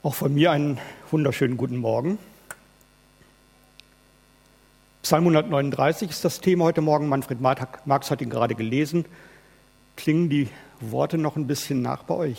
Auch 0.00 0.14
von 0.14 0.32
mir 0.32 0.52
einen 0.52 0.78
wunderschönen 1.10 1.56
guten 1.56 1.76
Morgen. 1.76 2.20
Psalm 5.02 5.24
139 5.24 6.10
ist 6.10 6.24
das 6.24 6.40
Thema 6.40 6.66
heute 6.66 6.82
Morgen. 6.82 7.08
Manfred 7.08 7.40
Marx 7.40 8.08
hat 8.08 8.22
ihn 8.22 8.30
gerade 8.30 8.54
gelesen. 8.54 9.06
Klingen 9.96 10.28
die 10.28 10.50
Worte 10.78 11.18
noch 11.18 11.34
ein 11.34 11.48
bisschen 11.48 11.82
nach 11.82 12.04
bei 12.04 12.14
euch? 12.14 12.38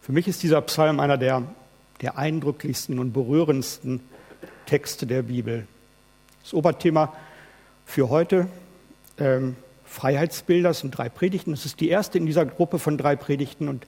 Für 0.00 0.12
mich 0.12 0.26
ist 0.28 0.42
dieser 0.42 0.62
Psalm 0.62 0.98
einer 0.98 1.18
der, 1.18 1.42
der 2.00 2.16
eindrücklichsten 2.16 2.98
und 2.98 3.12
berührendsten 3.12 4.00
Texte 4.64 5.06
der 5.06 5.24
Bibel. 5.24 5.66
Das 6.42 6.54
Oberthema 6.54 7.12
für 7.84 8.08
heute, 8.08 8.48
ähm, 9.18 9.56
Freiheitsbilder, 9.84 10.72
sind 10.72 10.96
drei 10.96 11.10
Predigten. 11.10 11.50
Das 11.50 11.66
ist 11.66 11.80
die 11.80 11.90
erste 11.90 12.16
in 12.16 12.24
dieser 12.24 12.46
Gruppe 12.46 12.78
von 12.78 12.96
drei 12.96 13.14
Predigten 13.14 13.68
und 13.68 13.86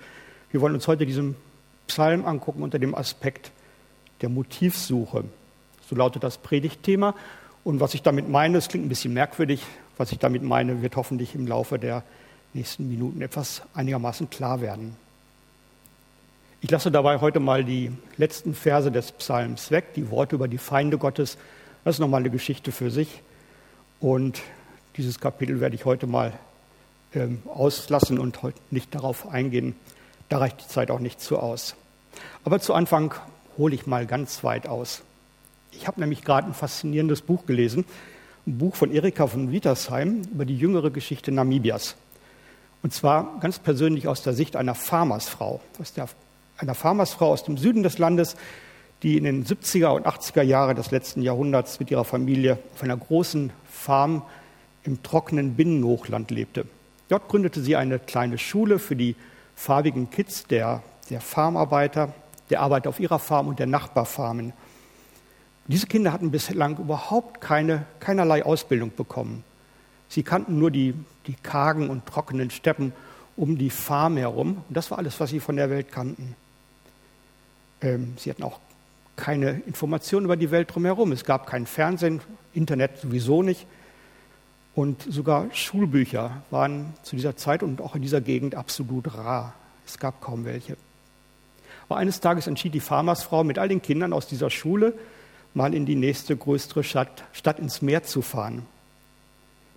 wir 0.51 0.61
wollen 0.61 0.75
uns 0.75 0.87
heute 0.87 1.07
diesem 1.07 1.37
Psalm 1.87 2.25
angucken 2.25 2.63
unter 2.63 2.79
dem 2.79 2.95
Aspekt 2.95 3.53
der 4.21 4.29
Motivsuche. 4.29 5.25
So 5.89 5.97
lautet 5.97 6.23
das 6.23 6.39
Predigtthema. 6.39 7.15
Und 7.63 7.81
was 7.81 7.95
ich 7.95 8.03
damit 8.03 8.29
meine, 8.29 8.59
es 8.59 8.69
klingt 8.69 8.87
ein 8.87 8.89
bisschen 8.89 9.15
merkwürdig, 9.15 9.63
was 9.97 10.13
ich 10.13 10.19
damit 10.19 10.43
meine, 10.43 10.83
wird 10.83 10.97
hoffentlich 10.97 11.35
im 11.35 11.47
Laufe 11.47 11.79
der 11.79 12.03
nächsten 12.53 12.89
Minuten 12.89 13.21
etwas 13.23 13.63
einigermaßen 13.75 14.31
klar 14.31 14.61
werden. 14.61 14.97
Ich 16.61 16.71
lasse 16.71 16.91
dabei 16.91 17.21
heute 17.21 17.41
mal 17.41 17.65
die 17.65 17.93
letzten 18.17 18.55
Verse 18.55 18.91
des 18.91 19.13
Psalms 19.13 19.71
weg, 19.71 19.93
die 19.95 20.11
Worte 20.11 20.37
über 20.37 20.49
die 20.49 20.59
Feinde 20.59 20.97
Gottes. 20.97 21.37
Das 21.85 21.97
ist 21.97 21.99
nochmal 22.01 22.21
eine 22.21 22.31
Geschichte 22.31 22.73
für 22.73 22.91
sich. 22.91 23.23
Und 24.01 24.41
dieses 24.97 25.21
Kapitel 25.21 25.61
werde 25.61 25.75
ich 25.75 25.85
heute 25.85 26.07
mal 26.07 26.33
ähm, 27.15 27.43
auslassen 27.47 28.19
und 28.19 28.43
heute 28.43 28.59
nicht 28.71 28.95
darauf 28.95 29.29
eingehen. 29.29 29.77
Da 30.35 30.41
reicht 30.41 30.63
die 30.63 30.67
Zeit 30.67 30.91
auch 30.91 30.99
nicht 30.99 31.21
zu 31.21 31.39
aus. 31.39 31.77
Aber 32.43 32.59
zu 32.59 32.75
Anfang 32.75 33.15
hole 33.57 33.73
ich 33.73 33.87
mal 33.87 34.05
ganz 34.05 34.43
weit 34.43 34.67
aus. 34.67 35.03
Ich 35.71 35.87
habe 35.87 36.01
nämlich 36.01 36.25
gerade 36.25 36.49
ein 36.49 36.55
faszinierendes 36.55 37.23
Buch 37.23 37.47
gelesen, 37.47 37.85
ein 38.45 38.59
Buch 38.59 38.75
von 38.75 38.91
Erika 38.91 39.29
von 39.29 39.53
Wietersheim 39.53 40.23
über 40.33 40.45
die 40.45 40.57
jüngere 40.57 40.91
Geschichte 40.91 41.31
Namibias. 41.31 41.95
Und 42.83 42.93
zwar 42.93 43.39
ganz 43.39 43.61
persönlich 43.61 44.09
aus 44.09 44.23
der 44.23 44.33
Sicht 44.33 44.57
einer 44.57 44.75
Farmersfrau, 44.75 45.61
aus 45.81 45.93
der, 45.93 46.09
einer 46.59 46.75
Farmersfrau 46.75 47.31
aus 47.31 47.45
dem 47.45 47.57
Süden 47.57 47.85
des 47.85 47.99
Landes, 47.99 48.35
die 49.05 49.17
in 49.17 49.23
den 49.23 49.45
70er 49.45 49.91
und 49.91 50.05
80er 50.05 50.43
Jahren 50.43 50.75
des 50.75 50.91
letzten 50.91 51.23
Jahrhunderts 51.23 51.79
mit 51.79 51.93
ihrer 51.93 52.05
Familie 52.05 52.59
auf 52.75 52.83
einer 52.83 52.97
großen 52.97 53.53
Farm 53.71 54.23
im 54.83 55.01
trockenen 55.05 55.55
Binnenhochland 55.55 56.33
lebte. 56.33 56.67
Dort 57.09 57.29
gründete 57.29 57.61
sie 57.61 57.77
eine 57.77 58.01
kleine 58.01 58.37
Schule 58.37 58.81
für 58.81 58.97
die 58.97 59.15
farbigen 59.55 60.11
Kids 60.11 60.45
der, 60.45 60.83
der 61.11 61.21
Farmarbeiter, 61.21 62.13
der 62.51 62.61
Arbeiter 62.61 62.89
auf 62.89 63.01
ihrer 63.01 63.19
Farm 63.19 63.49
und 63.49 63.59
der 63.59 63.67
Nachbarfarmen. 63.67 64.53
Diese 65.67 65.87
Kinder 65.87 66.13
hatten 66.13 66.31
bislang 66.31 66.79
überhaupt 66.79 67.41
keine, 67.41 67.87
keinerlei 68.01 68.45
Ausbildung 68.45 68.93
bekommen. 68.95 69.45
Sie 70.09 70.23
kannten 70.23 70.59
nur 70.59 70.71
die, 70.71 70.95
die 71.27 71.35
kargen 71.35 71.89
und 71.89 72.07
trockenen 72.07 72.51
Steppen 72.51 72.93
um 73.37 73.57
die 73.57 73.71
Farm 73.71 74.17
herum. 74.17 74.63
Und 74.69 74.77
das 74.77 74.91
war 74.91 74.99
alles, 74.99 75.19
was 75.21 75.31
sie 75.31 75.41
von 75.41 75.57
der 75.57 75.71
Welt 75.71 75.91
kannten. 75.91 76.37
Ähm, 77.81 78.15
sie 78.19 78.31
hatten 78.31 78.43
auch 78.43 78.61
keine 79.17 79.63
Informationen 79.67 80.27
über 80.27 80.37
die 80.37 80.51
Welt 80.51 80.75
drumherum. 80.75 81.13
Es 81.13 81.25
gab 81.25 81.47
kein 81.47 81.67
Fernsehen, 81.67 82.21
Internet 82.53 82.99
sowieso 82.99 83.43
nicht. 83.43 83.67
Und 84.75 85.03
sogar 85.09 85.47
Schulbücher 85.53 86.43
waren 86.51 86.95
zu 87.03 87.17
dieser 87.17 87.37
Zeit 87.37 87.63
und 87.63 87.81
auch 87.81 87.95
in 87.95 88.03
dieser 88.03 88.21
Gegend 88.21 88.55
absolut 88.55 89.15
rar. 89.15 89.55
Es 89.87 89.99
gab 89.99 90.21
kaum 90.21 90.45
welche. 90.45 90.77
Aber 91.89 91.99
eines 91.99 92.21
Tages 92.21 92.47
entschied 92.47 92.75
die 92.75 92.81
Farmersfrau 92.81 93.45
mit 93.45 93.59
all 93.59 93.69
den 93.69 93.83
Kindern 93.83 94.13
aus 94.13 94.27
dieser 94.27 94.51
Schule, 94.51 94.95
mal 95.53 95.75
in 95.75 95.87
die 95.87 95.95
nächste 95.95 96.37
größere 96.37 96.83
Stadt, 96.83 97.25
Stadt 97.33 97.59
ins 97.59 97.83
Meer 97.83 98.03
zu 98.03 98.23
fahren. 98.23 98.67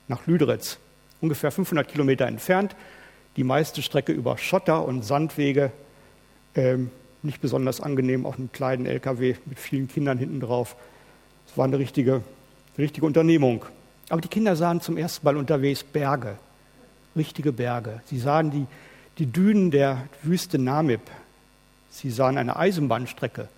Nach 0.08 0.26
Lüderitz, 0.26 0.80
ungefähr 1.22 1.52
500 1.52 1.88
Kilometer 1.88 2.26
entfernt, 2.26 2.76
die 3.36 3.44
meiste 3.44 3.84
Strecke 3.84 4.14
über 4.14 4.38
Schotter 4.38 4.84
und 4.86 5.04
Sandwege, 5.04 5.72
ähm, 6.56 6.90
nicht 7.22 7.42
besonders 7.42 7.82
angenehm 7.82 8.26
auf 8.26 8.38
einem 8.38 8.52
kleinen 8.52 8.86
LKW 8.86 9.36
mit 9.46 9.60
vielen 9.60 9.88
Kindern 9.88 10.18
hinten 10.18 10.40
drauf. 10.40 10.76
Es 11.48 11.58
war 11.58 11.66
eine 11.66 11.78
richtige, 11.78 12.14
eine 12.14 12.84
richtige 12.84 13.06
Unternehmung. 13.06 13.66
Aber 14.10 14.22
die 14.22 14.28
Kinder 14.28 14.56
sahen 14.56 14.82
zum 14.82 14.98
ersten 14.98 15.26
Mal 15.26 15.38
unterwegs 15.38 15.84
Berge, 15.84 16.38
richtige 17.16 17.52
Berge. 17.52 18.02
Sie 18.06 18.20
sahen 18.20 18.52
die, 18.52 18.66
die 19.18 19.26
Dünen 19.26 19.72
der 19.72 20.08
Wüste 20.24 20.58
Namib. 20.58 21.02
Sie 21.90 22.12
sahen 22.12 22.38
eine 22.38 22.56
Eisenbahnstrecke 22.56 23.50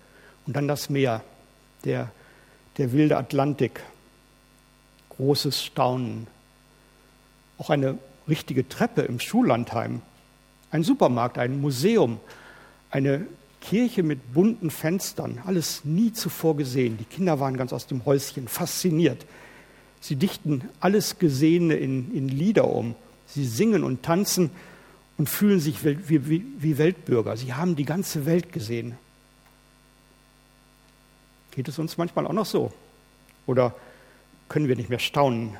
und 0.46 0.56
dann 0.56 0.66
das 0.66 0.90
Meer, 0.90 1.22
der, 1.84 2.10
der 2.78 2.92
wilde 2.92 3.16
Atlantik. 3.16 3.80
Großes 5.10 5.62
Staunen. 5.62 6.26
Auch 7.58 7.70
eine 7.70 7.98
richtige 8.26 8.68
Treppe 8.68 9.02
im 9.02 9.20
Schullandheim. 9.20 10.00
Ein 10.70 10.82
Supermarkt, 10.82 11.36
ein 11.36 11.60
Museum, 11.60 12.18
eine 12.90 13.26
Kirche 13.60 14.02
mit 14.02 14.32
bunten 14.32 14.70
Fenstern. 14.70 15.40
Alles 15.44 15.84
nie 15.84 16.12
zuvor 16.12 16.56
gesehen. 16.56 16.96
Die 16.96 17.04
Kinder 17.04 17.38
waren 17.38 17.56
ganz 17.56 17.72
aus 17.72 17.86
dem 17.86 18.04
Häuschen, 18.06 18.48
fasziniert. 18.48 19.26
Sie 20.00 20.16
dichten 20.16 20.62
alles 20.80 21.18
Gesehene 21.18 21.74
in, 21.74 22.14
in 22.14 22.28
Lieder 22.28 22.68
um. 22.68 22.94
Sie 23.26 23.44
singen 23.44 23.84
und 23.84 24.02
tanzen 24.02 24.50
und 25.18 25.28
fühlen 25.28 25.60
sich 25.60 25.84
wie, 25.84 26.28
wie, 26.28 26.44
wie 26.58 26.78
Weltbürger. 26.78 27.36
Sie 27.36 27.52
haben 27.52 27.76
die 27.76 27.84
ganze 27.84 28.24
Welt 28.26 28.52
gesehen. 28.52 28.96
Geht 31.50 31.68
es 31.68 31.78
uns 31.78 31.98
manchmal 31.98 32.26
auch 32.26 32.32
noch 32.32 32.46
so? 32.46 32.72
Oder 33.46 33.74
können 34.48 34.68
wir 34.68 34.76
nicht 34.76 34.88
mehr 34.88 34.98
staunen? 34.98 35.56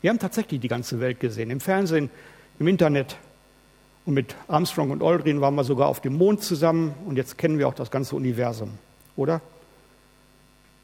Wir 0.00 0.10
haben 0.10 0.18
tatsächlich 0.18 0.60
die 0.60 0.68
ganze 0.68 1.00
Welt 1.00 1.20
gesehen. 1.20 1.50
Im 1.50 1.60
Fernsehen, 1.60 2.10
im 2.58 2.66
Internet. 2.66 3.16
Und 4.04 4.14
mit 4.14 4.34
Armstrong 4.48 4.90
und 4.90 5.02
Aldrin 5.02 5.40
waren 5.40 5.54
wir 5.54 5.64
sogar 5.64 5.88
auf 5.88 6.00
dem 6.00 6.16
Mond 6.16 6.42
zusammen. 6.42 6.94
Und 7.06 7.16
jetzt 7.16 7.38
kennen 7.38 7.58
wir 7.58 7.68
auch 7.68 7.74
das 7.74 7.90
ganze 7.90 8.16
Universum. 8.16 8.70
Oder? 9.16 9.40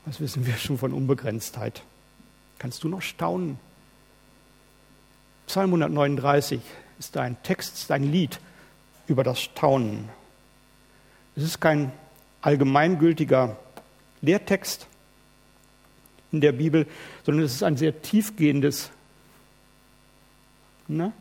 Was 0.04 0.20
wissen 0.20 0.46
wir 0.46 0.54
schon 0.56 0.78
von 0.78 0.92
Unbegrenztheit? 0.92 1.82
Kannst 2.62 2.84
du 2.84 2.88
noch 2.88 3.02
staunen? 3.02 3.58
Psalm 5.48 5.70
139 5.70 6.60
ist 6.96 7.16
ein 7.16 7.36
Text, 7.42 7.74
ist 7.74 7.90
ein 7.90 8.04
Lied 8.04 8.38
über 9.08 9.24
das 9.24 9.40
Staunen. 9.40 10.08
Es 11.34 11.42
ist 11.42 11.60
kein 11.60 11.90
allgemeingültiger 12.40 13.56
Lehrtext 14.20 14.86
in 16.30 16.40
der 16.40 16.52
Bibel, 16.52 16.86
sondern 17.26 17.44
es 17.46 17.54
ist 17.54 17.64
ein 17.64 17.76
sehr 17.76 18.00
tiefgehendes. 18.00 18.92
Ne? 20.86 21.12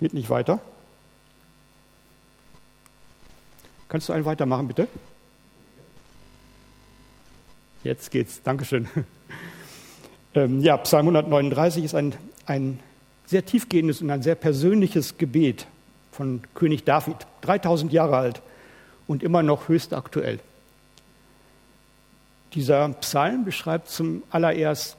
Geht 0.00 0.12
nicht 0.12 0.28
weiter. 0.28 0.60
Kannst 3.90 4.08
du 4.08 4.12
einen 4.12 4.24
weitermachen, 4.24 4.68
bitte? 4.68 4.86
Jetzt 7.82 8.10
geht's. 8.10 8.40
Dankeschön. 8.42 8.88
Ähm, 10.32 10.60
ja, 10.60 10.76
Psalm 10.76 11.08
139 11.08 11.82
ist 11.82 11.96
ein, 11.96 12.14
ein 12.46 12.78
sehr 13.26 13.44
tiefgehendes 13.44 14.00
und 14.00 14.12
ein 14.12 14.22
sehr 14.22 14.36
persönliches 14.36 15.18
Gebet 15.18 15.66
von 16.12 16.42
König 16.54 16.84
David, 16.84 17.16
3000 17.40 17.92
Jahre 17.92 18.16
alt 18.16 18.40
und 19.08 19.24
immer 19.24 19.42
noch 19.42 19.66
höchst 19.66 19.92
aktuell. 19.92 20.38
Dieser 22.54 22.90
Psalm 23.00 23.44
beschreibt 23.44 23.88
zum 23.88 24.22
allererst 24.30 24.96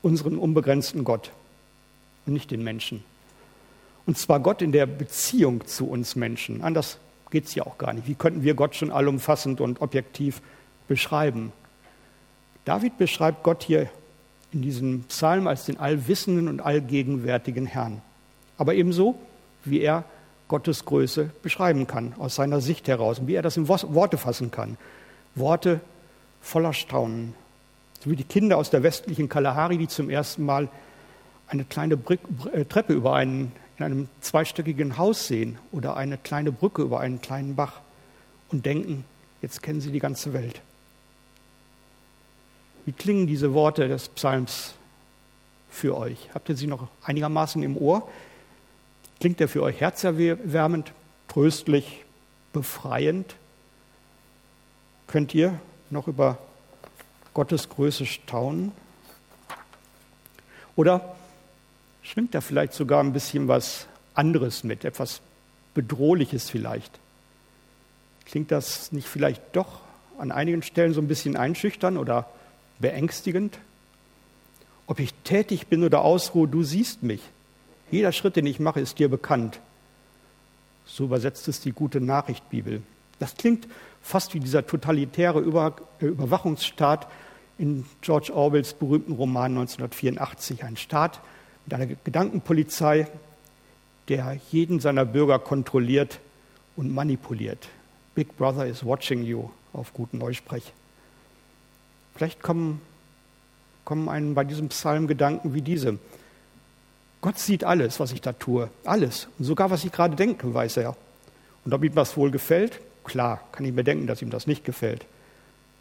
unseren 0.00 0.38
unbegrenzten 0.38 1.04
Gott 1.04 1.30
und 2.24 2.32
nicht 2.32 2.50
den 2.50 2.64
Menschen. 2.64 3.04
Und 4.06 4.16
zwar 4.16 4.40
Gott 4.40 4.62
in 4.62 4.72
der 4.72 4.86
Beziehung 4.86 5.66
zu 5.66 5.90
uns 5.90 6.16
Menschen. 6.16 6.62
Anders 6.62 6.96
geht 7.34 7.46
es 7.46 7.56
ja 7.56 7.66
auch 7.66 7.78
gar 7.78 7.92
nicht. 7.92 8.06
Wie 8.06 8.14
könnten 8.14 8.44
wir 8.44 8.54
Gott 8.54 8.76
schon 8.76 8.92
allumfassend 8.92 9.60
und 9.60 9.82
objektiv 9.82 10.40
beschreiben? 10.86 11.52
David 12.64 12.96
beschreibt 12.96 13.42
Gott 13.42 13.64
hier 13.64 13.90
in 14.52 14.62
diesem 14.62 15.02
Psalm 15.08 15.48
als 15.48 15.64
den 15.64 15.80
allwissenden 15.80 16.46
und 16.46 16.60
allgegenwärtigen 16.60 17.66
Herrn. 17.66 18.02
Aber 18.56 18.74
ebenso, 18.74 19.16
wie 19.64 19.80
er 19.80 20.04
Gottes 20.46 20.84
Größe 20.84 21.30
beschreiben 21.42 21.88
kann, 21.88 22.14
aus 22.18 22.36
seiner 22.36 22.60
Sicht 22.60 22.86
heraus, 22.86 23.18
und 23.18 23.26
wie 23.26 23.34
er 23.34 23.42
das 23.42 23.56
in 23.56 23.66
Worte 23.66 24.16
fassen 24.16 24.52
kann. 24.52 24.76
Worte 25.34 25.80
voller 26.40 26.72
Staunen. 26.72 27.34
So 27.98 28.12
wie 28.12 28.16
die 28.16 28.22
Kinder 28.22 28.58
aus 28.58 28.70
der 28.70 28.84
westlichen 28.84 29.28
Kalahari, 29.28 29.76
die 29.76 29.88
zum 29.88 30.08
ersten 30.08 30.44
Mal 30.44 30.68
eine 31.48 31.64
kleine 31.64 31.98
äh, 32.52 32.64
Treppe 32.64 32.92
über 32.92 33.14
einen 33.14 33.50
in 33.78 33.84
einem 33.84 34.08
zweistöckigen 34.20 34.98
Haus 34.98 35.26
sehen 35.26 35.58
oder 35.72 35.96
eine 35.96 36.18
kleine 36.18 36.52
Brücke 36.52 36.82
über 36.82 37.00
einen 37.00 37.20
kleinen 37.20 37.56
Bach 37.56 37.80
und 38.50 38.66
denken, 38.66 39.04
jetzt 39.42 39.62
kennen 39.62 39.80
sie 39.80 39.90
die 39.90 39.98
ganze 39.98 40.32
Welt. 40.32 40.60
Wie 42.84 42.92
klingen 42.92 43.26
diese 43.26 43.54
Worte 43.54 43.88
des 43.88 44.08
Psalms 44.10 44.74
für 45.70 45.96
euch? 45.96 46.28
Habt 46.34 46.48
ihr 46.48 46.56
sie 46.56 46.66
noch 46.66 46.88
einigermaßen 47.02 47.62
im 47.62 47.76
Ohr? 47.76 48.08
Klingt 49.20 49.40
der 49.40 49.48
für 49.48 49.62
euch 49.62 49.80
herzerwärmend, 49.80 50.92
tröstlich, 51.28 52.04
befreiend? 52.52 53.36
Könnt 55.06 55.34
ihr 55.34 55.58
noch 55.90 56.08
über 56.08 56.38
Gottes 57.32 57.68
Größe 57.68 58.06
staunen? 58.06 58.72
Oder 60.76 61.16
schwingt 62.04 62.34
da 62.34 62.40
vielleicht 62.40 62.74
sogar 62.74 63.02
ein 63.02 63.12
bisschen 63.12 63.48
was 63.48 63.88
anderes 64.14 64.62
mit, 64.62 64.84
etwas 64.84 65.20
Bedrohliches 65.74 66.48
vielleicht? 66.48 67.00
Klingt 68.26 68.52
das 68.52 68.92
nicht 68.92 69.08
vielleicht 69.08 69.42
doch 69.56 69.80
an 70.18 70.30
einigen 70.30 70.62
Stellen 70.62 70.94
so 70.94 71.00
ein 71.00 71.08
bisschen 71.08 71.36
einschüchtern 71.36 71.96
oder 71.96 72.28
beängstigend? 72.78 73.58
Ob 74.86 75.00
ich 75.00 75.12
tätig 75.24 75.66
bin 75.66 75.82
oder 75.82 76.02
ausruhe, 76.02 76.46
du 76.46 76.62
siehst 76.62 77.02
mich. 77.02 77.22
Jeder 77.90 78.12
Schritt, 78.12 78.36
den 78.36 78.46
ich 78.46 78.60
mache, 78.60 78.80
ist 78.80 78.98
dir 78.98 79.08
bekannt. 79.08 79.60
So 80.86 81.04
übersetzt 81.04 81.48
es 81.48 81.60
die 81.60 81.72
gute 81.72 82.00
Nachricht 82.00 82.48
Bibel. 82.50 82.82
Das 83.18 83.34
klingt 83.36 83.66
fast 84.02 84.34
wie 84.34 84.40
dieser 84.40 84.66
totalitäre 84.66 85.40
Über 85.40 85.76
äh, 86.00 86.06
Überwachungsstaat 86.06 87.06
in 87.56 87.86
George 88.02 88.34
Orwells 88.34 88.74
berühmten 88.74 89.12
Roman 89.12 89.52
1984. 89.52 90.64
Ein 90.64 90.76
Staat 90.76 91.20
mit 91.64 91.74
einer 91.74 91.86
Gedankenpolizei, 91.86 93.06
der 94.08 94.38
jeden 94.50 94.80
seiner 94.80 95.04
Bürger 95.04 95.38
kontrolliert 95.38 96.20
und 96.76 96.92
manipuliert. 96.92 97.68
Big 98.14 98.36
Brother 98.36 98.66
is 98.66 98.84
watching 98.84 99.24
you 99.24 99.48
auf 99.72 99.92
guten 99.92 100.18
Neusprech. 100.18 100.72
Vielleicht 102.14 102.42
kommen, 102.42 102.80
kommen 103.84 104.08
einem 104.08 104.34
bei 104.34 104.44
diesem 104.44 104.68
Psalm 104.68 105.06
Gedanken 105.06 105.54
wie 105.54 105.62
diese. 105.62 105.98
Gott 107.20 107.38
sieht 107.38 107.64
alles, 107.64 107.98
was 107.98 108.12
ich 108.12 108.20
da 108.20 108.32
tue. 108.32 108.68
Alles. 108.84 109.28
Und 109.38 109.46
sogar, 109.46 109.70
was 109.70 109.84
ich 109.84 109.92
gerade 109.92 110.14
denke, 110.14 110.52
weiß 110.52 110.76
er. 110.76 110.96
Und 111.64 111.72
ob 111.72 111.82
ihm 111.82 111.94
das 111.94 112.16
wohl 112.16 112.30
gefällt, 112.30 112.80
klar, 113.02 113.40
kann 113.50 113.64
ich 113.64 113.72
mir 113.72 113.84
denken, 113.84 114.06
dass 114.06 114.22
ihm 114.22 114.30
das 114.30 114.46
nicht 114.46 114.64
gefällt. 114.64 115.06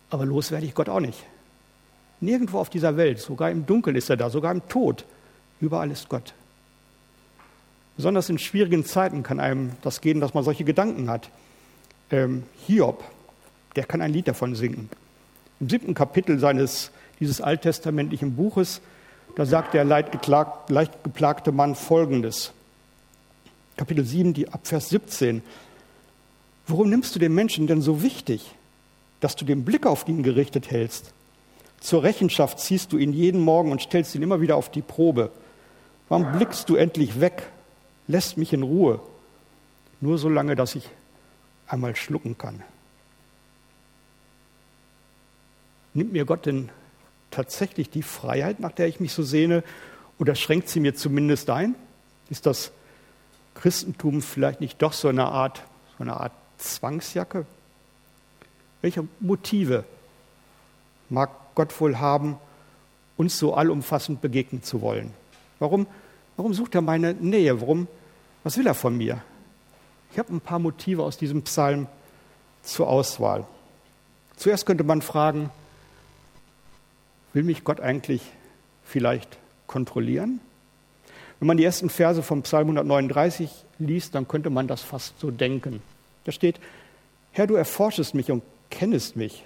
Aber 0.10 0.26
los 0.26 0.52
werde 0.52 0.66
ich 0.66 0.74
Gott 0.74 0.90
auch 0.90 1.02
nicht. 1.02 1.24
Nirgendwo 2.22 2.60
auf 2.60 2.70
dieser 2.70 2.96
Welt, 2.96 3.20
sogar 3.20 3.52
im 3.52 3.66
Dunkeln 3.66 3.96
ist 3.98 4.10
er 4.10 4.16
da, 4.16 4.30
sogar 4.30 4.54
im 4.54 4.68
Tod. 4.70 5.06
Überall 5.64 5.90
ist 5.90 6.10
Gott. 6.10 6.34
Besonders 7.96 8.30
in 8.30 8.38
schwierigen 8.38 8.86
Zeiten 8.86 9.24
kann 9.24 9.40
einem 9.40 9.72
das 9.82 10.02
gehen, 10.02 10.20
dass 10.20 10.34
man 10.34 10.44
solche 10.44 10.66
Gedanken 10.66 11.10
hat. 11.10 11.30
Ähm, 12.12 12.44
Hiob, 12.68 13.04
der 13.78 13.86
kann 13.86 14.02
ein 14.02 14.12
Lied 14.12 14.28
davon 14.28 14.56
singen. 14.56 14.90
Im 15.62 15.70
siebten 15.70 15.94
Kapitel 15.94 16.38
seines, 16.38 16.92
dieses 17.20 17.40
alttestamentlichen 17.40 18.36
Buches 18.36 18.82
da 19.36 19.46
sagt 19.46 19.74
der 19.74 19.84
leicht 19.84 20.12
geplagte 21.04 21.52
Mann 21.52 21.76
Folgendes. 21.76 22.52
Kapitel 23.78 24.06
7, 24.06 24.34
die 24.34 24.50
Abvers 24.50 24.90
17. 24.90 25.42
Warum 26.68 26.90
nimmst 26.90 27.16
du 27.16 27.20
den 27.20 27.34
Menschen 27.34 27.66
denn 27.66 27.82
so 27.82 28.04
wichtig, 28.04 28.52
dass 29.22 29.36
du 29.36 29.44
den 29.44 29.66
Blick 29.66 29.88
auf 29.88 30.08
ihn 30.08 30.22
gerichtet 30.22 30.70
hältst? 30.70 31.14
Zur 31.80 32.04
Rechenschaft 32.04 32.60
ziehst 32.60 32.94
du 32.94 32.98
ihn 32.98 33.12
jeden 33.12 33.42
Morgen 33.42 33.72
und 33.72 33.82
stellst 33.82 34.14
ihn 34.14 34.22
immer 34.22 34.40
wieder 34.40 34.56
auf 34.56 34.70
die 34.70 34.84
Probe. 34.84 35.32
Warum 36.10 36.32
blickst 36.34 36.70
du 36.70 36.76
endlich 36.76 37.20
weg, 37.20 37.50
lässt 38.08 38.38
mich 38.38 38.54
in 38.54 38.64
Ruhe? 38.64 39.00
Nur 40.02 40.18
so 40.18 40.30
lange, 40.30 40.56
dass 40.56 40.76
ich 40.76 40.90
einmal 41.68 41.96
schlucken 41.96 42.38
kann. 42.38 42.62
Nimmt 45.94 46.12
mir 46.12 46.26
Gott 46.26 46.46
denn 46.46 46.70
tatsächlich 47.32 47.90
die 47.90 48.04
Freiheit, 48.04 48.60
nach 48.60 48.72
der 48.72 48.88
ich 48.88 49.00
mich 49.00 49.14
so 49.14 49.24
sehne, 49.24 49.64
oder 50.20 50.36
schränkt 50.36 50.70
sie 50.70 50.80
mir 50.80 50.96
zumindest 50.96 51.50
ein? 51.50 51.76
Ist 52.30 52.46
das 52.46 52.72
Christentum 53.56 54.22
vielleicht 54.22 54.62
nicht 54.62 54.82
doch 54.82 54.94
so 54.94 55.08
eine 55.08 55.26
Art, 55.26 55.64
so 55.98 56.04
eine 56.04 56.20
Art 56.20 56.34
Zwangsjacke? 56.58 57.46
Welche 58.82 59.08
Motive 59.20 59.84
mag 61.10 61.32
Gott 61.56 61.80
wohl 61.80 62.00
haben, 62.00 62.38
uns 63.18 63.38
so 63.38 63.54
allumfassend 63.54 64.22
begegnen 64.22 64.64
zu 64.64 64.82
wollen? 64.82 65.14
Warum, 65.64 65.88
warum 66.38 66.54
sucht 66.54 66.76
er 66.76 66.82
meine 66.82 67.16
Nähe? 67.16 67.60
Warum, 67.60 67.88
was 68.44 68.58
will 68.58 68.68
er 68.68 68.76
von 68.76 68.96
mir? 68.96 69.24
Ich 70.12 70.20
habe 70.20 70.32
ein 70.32 70.42
paar 70.42 70.60
Motive 70.60 71.02
aus 71.04 71.18
diesem 71.18 71.42
Psalm 71.42 71.88
zur 72.62 72.88
Auswahl. 72.88 73.48
Zuerst 74.36 74.68
könnte 74.68 74.84
man 74.84 75.02
fragen, 75.02 75.50
Will 77.34 77.44
mich 77.44 77.64
Gott 77.64 77.80
eigentlich 77.80 78.22
vielleicht 78.84 79.38
kontrollieren? 79.66 80.40
Wenn 81.40 81.48
man 81.48 81.58
die 81.58 81.66
ersten 81.66 81.90
Verse 81.90 82.22
vom 82.22 82.44
Psalm 82.44 82.68
139 82.68 83.50
liest, 83.80 84.16
dann 84.16 84.28
könnte 84.28 84.52
man 84.52 84.68
das 84.68 84.82
fast 84.82 85.20
so 85.20 85.32
denken. 85.32 85.82
Da 86.26 86.32
steht, 86.32 86.60
Herr, 87.32 87.48
du 87.48 87.56
erforschest 87.56 88.14
mich 88.14 88.32
und 88.32 88.44
kennest 88.70 89.16
mich. 89.16 89.44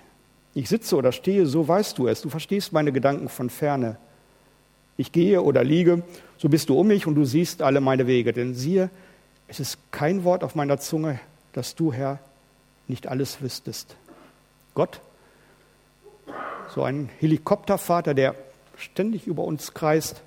Ich 0.54 0.68
sitze 0.68 0.98
oder 0.98 1.14
stehe, 1.14 1.46
so 1.46 1.68
weißt 1.68 1.98
du 1.98 2.08
es. 2.08 2.22
Du 2.22 2.30
verstehst 2.30 2.74
meine 2.74 2.92
Gedanken 2.92 3.30
von 3.30 3.50
ferne. 3.50 3.98
Ich 4.98 5.12
gehe 5.12 5.42
oder 5.42 5.64
liege, 5.64 6.04
so 6.38 6.50
bist 6.50 6.70
du 6.70 6.80
um 6.80 6.88
mich 6.88 7.08
und 7.08 7.16
du 7.16 7.24
siehst 7.24 7.62
alle 7.62 7.82
meine 7.82 8.08
Wege. 8.08 8.34
Denn 8.34 8.56
siehe, 8.56 8.90
es 9.48 9.60
ist 9.60 9.78
kein 9.92 10.24
Wort 10.24 10.44
auf 10.44 10.56
meiner 10.56 10.80
Zunge, 10.80 11.20
dass 11.54 11.76
du, 11.76 11.94
Herr, 11.94 12.20
nicht 12.88 13.08
alles 13.08 13.42
wüsstest. 13.42 13.96
Gott 14.74 15.02
so 16.74 16.84
ein 16.84 17.10
Helikoptervater, 17.20 18.14
der 18.14 18.36
ständig 18.78 19.28
über 19.28 19.44
uns 19.44 19.74
kreist 19.74 20.22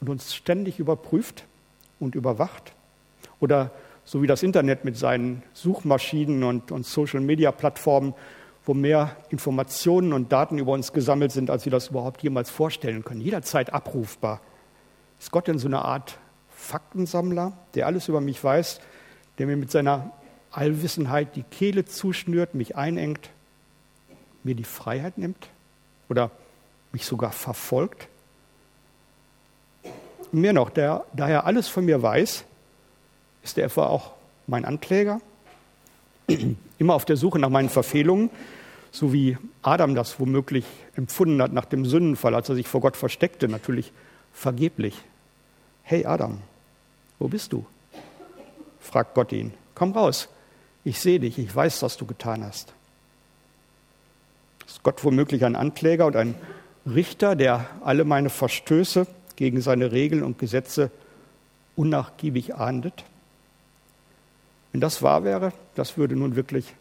und 0.00 0.08
uns 0.08 0.34
ständig 0.34 0.78
überprüft 0.78 1.44
und 2.00 2.14
überwacht. 2.14 2.72
Oder 3.40 3.70
so 4.04 4.22
wie 4.22 4.26
das 4.26 4.42
Internet 4.42 4.84
mit 4.84 4.96
seinen 4.96 5.42
Suchmaschinen 5.52 6.44
und, 6.44 6.72
und 6.72 6.86
Social-Media-Plattformen, 6.86 8.14
wo 8.66 8.74
mehr 8.74 9.16
Informationen 9.30 10.12
und 10.12 10.32
Daten 10.32 10.58
über 10.58 10.72
uns 10.72 10.92
gesammelt 10.92 11.32
sind, 11.32 11.48
als 11.48 11.64
wir 11.64 11.72
das 11.72 11.88
überhaupt 11.88 12.22
jemals 12.22 12.50
vorstellen 12.50 13.04
können. 13.04 13.20
Jederzeit 13.20 13.72
abrufbar. 13.72 14.40
Ist 15.18 15.30
Gott 15.30 15.48
denn 15.48 15.58
so 15.58 15.68
eine 15.68 15.82
Art 15.82 16.18
Faktensammler, 16.50 17.56
der 17.74 17.86
alles 17.86 18.08
über 18.08 18.20
mich 18.20 18.42
weiß, 18.42 18.80
der 19.38 19.46
mir 19.46 19.56
mit 19.56 19.70
seiner 19.70 20.10
Allwissenheit 20.50 21.36
die 21.36 21.42
Kehle 21.44 21.84
zuschnürt, 21.84 22.54
mich 22.54 22.76
einengt, 22.76 23.30
mir 24.42 24.54
die 24.54 24.64
Freiheit 24.64 25.16
nimmt? 25.16 25.48
oder 26.08 26.30
mich 26.92 27.04
sogar 27.04 27.32
verfolgt. 27.32 28.08
Und 30.32 30.40
mehr 30.40 30.52
noch, 30.52 30.70
der, 30.70 31.04
da 31.12 31.28
er 31.28 31.46
alles 31.46 31.68
von 31.68 31.84
mir 31.84 32.02
weiß, 32.02 32.44
ist 33.42 33.58
er 33.58 33.64
etwa 33.66 33.86
auch 33.86 34.12
mein 34.46 34.64
Ankläger, 34.64 35.20
immer 36.78 36.94
auf 36.94 37.04
der 37.04 37.16
Suche 37.16 37.38
nach 37.38 37.48
meinen 37.48 37.68
Verfehlungen, 37.68 38.30
so 38.96 39.12
wie 39.12 39.36
Adam 39.60 39.94
das 39.94 40.18
womöglich 40.18 40.64
empfunden 40.94 41.42
hat 41.42 41.52
nach 41.52 41.66
dem 41.66 41.84
Sündenfall, 41.84 42.34
als 42.34 42.48
er 42.48 42.54
sich 42.54 42.66
vor 42.66 42.80
Gott 42.80 42.96
versteckte, 42.96 43.46
natürlich 43.46 43.92
vergeblich. 44.32 44.96
Hey 45.82 46.06
Adam, 46.06 46.40
wo 47.18 47.28
bist 47.28 47.52
du? 47.52 47.66
fragt 48.80 49.14
Gott 49.14 49.32
ihn. 49.32 49.52
Komm 49.74 49.92
raus, 49.92 50.30
ich 50.82 50.98
sehe 50.98 51.20
dich, 51.20 51.38
ich 51.38 51.54
weiß, 51.54 51.82
was 51.82 51.98
du 51.98 52.06
getan 52.06 52.42
hast. 52.42 52.72
Ist 54.66 54.82
Gott 54.82 55.04
womöglich 55.04 55.44
ein 55.44 55.56
Ankläger 55.56 56.06
und 56.06 56.16
ein 56.16 56.34
Richter, 56.86 57.36
der 57.36 57.66
alle 57.84 58.04
meine 58.04 58.30
Verstöße 58.30 59.06
gegen 59.34 59.60
seine 59.60 59.92
Regeln 59.92 60.22
und 60.22 60.38
Gesetze 60.38 60.90
unnachgiebig 61.74 62.54
ahndet? 62.54 63.04
Wenn 64.72 64.80
das 64.80 65.02
wahr 65.02 65.22
wäre, 65.22 65.52
das 65.74 65.98
würde 65.98 66.16
nun 66.16 66.34
wirklich 66.34 66.72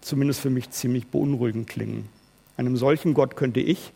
zumindest 0.00 0.40
für 0.40 0.50
mich 0.50 0.70
ziemlich 0.70 1.06
beunruhigend 1.06 1.68
klingen. 1.68 2.08
Einem 2.56 2.76
solchen 2.76 3.14
Gott 3.14 3.36
könnte 3.36 3.60
ich 3.60 3.92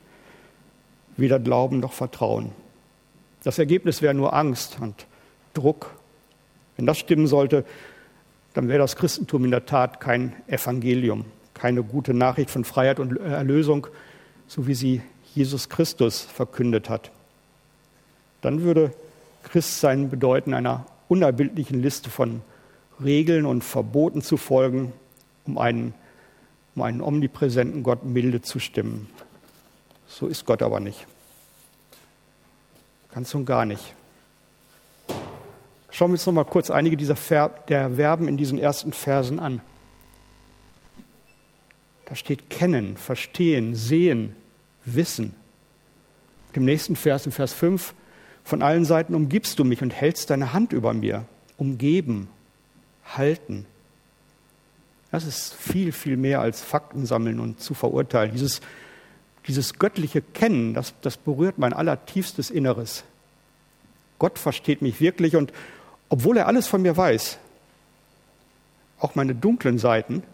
weder 1.17 1.39
glauben 1.39 1.81
noch 1.81 1.93
vertrauen. 1.93 2.53
Das 3.45 3.59
Ergebnis 3.59 4.03
wäre 4.03 4.15
nur 4.15 4.35
Angst 4.35 4.79
und 4.81 5.07
Druck. 5.53 5.95
Wenn 6.77 6.87
das 6.87 6.99
stimmen 6.99 7.27
sollte, 7.27 7.65
dann 8.55 8.69
wäre 8.69 8.79
das 8.79 8.97
Christentum 8.97 9.45
in 9.45 9.51
der 9.51 9.67
Tat 9.67 10.01
kein 10.01 10.33
Evangelium 10.47 11.25
keine 11.55 11.83
gute 11.83 12.13
Nachricht 12.13 12.51
von 12.51 12.65
Freiheit 12.65 13.01
und 13.01 13.17
Erlösung, 13.19 13.87
so 14.47 14.67
wie 14.67 14.75
sie 14.75 15.01
Jesus 15.35 15.69
Christus 15.69 16.21
verkündet 16.21 16.91
hat. 16.91 17.11
Dann 18.43 18.63
würde 18.63 18.93
Christsein 19.45 20.11
bedeuten, 20.11 20.53
einer 20.53 20.85
unerbildlichen 21.09 21.81
Liste 21.81 22.11
von 22.11 22.43
Regeln 23.03 23.47
und 23.47 23.65
Verboten 23.65 24.21
zu 24.21 24.37
folgen, 24.37 24.93
um 25.47 25.59
einen, 25.59 25.95
um 26.75 26.83
einen 26.83 27.01
omnipräsenten 27.01 27.83
Gott 27.83 28.05
milde 28.05 28.43
zu 28.43 28.59
stimmen. 28.59 29.09
So 30.07 30.27
ist 30.27 30.47
Gott 30.47 30.63
aber 30.63 30.81
nicht. 30.81 31.07
Ganz 33.13 33.35
und 33.35 33.47
gar 33.47 33.65
nicht. 33.65 33.95
Schauen 35.91 36.11
wir 36.11 36.15
uns 36.15 36.27
noch 36.27 36.33
mal 36.33 36.45
kurz 36.45 36.71
einige 36.71 36.97
dieser 36.97 37.15
Ver 37.15 37.51
der 37.69 37.93
Verben 37.93 38.27
in 38.27 38.37
diesen 38.37 38.59
ersten 38.59 38.93
Versen 38.93 39.39
an. 39.39 39.61
Da 42.07 42.17
steht 42.17 42.51
kennen, 42.51 42.97
verstehen, 42.97 43.75
sehen, 43.75 44.35
wissen. 44.85 45.35
Im 46.53 46.65
nächsten 46.65 46.97
Vers, 46.97 47.27
in 47.27 47.33
Vers 47.33 47.53
5, 47.53 47.95
Von 48.45 48.63
allen 48.63 48.85
Seiten 48.85 49.15
umgibst 49.15 49.59
du 49.59 49.65
mich 49.65 49.83
und 49.83 49.91
hältst 49.95 50.31
deine 50.31 50.53
Hand 50.53 50.73
über 50.73 50.93
mir. 50.93 51.25
Umgeben, 51.57 52.29
halten. 53.05 53.67
Das 55.15 55.23
ist 55.23 55.55
viel, 55.55 55.93
viel 55.93 56.17
mehr 56.17 56.41
als 56.41 56.61
Fakten 56.61 57.07
sammeln 57.07 57.39
und 57.39 57.61
zu 57.61 57.75
verurteilen. 57.75 58.33
Dieses, 58.33 58.61
dieses 59.47 59.75
göttliche 59.75 60.21
Kennen, 60.21 60.75
das, 60.75 60.93
das 61.03 61.19
berührt 61.19 61.57
mein 61.57 61.73
allertiefstes 61.73 62.51
Inneres. 62.51 63.05
Gott 64.19 64.41
versteht 64.41 64.83
mich 64.83 65.01
wirklich 65.01 65.37
und 65.37 65.53
obwohl 66.09 66.37
er 66.37 66.49
alles 66.49 66.67
von 66.67 66.83
mir 66.83 66.97
weiß, 66.97 67.39
auch 68.99 69.15
meine 69.15 69.37
dunklen 69.37 69.79
Seiten, 69.79 70.25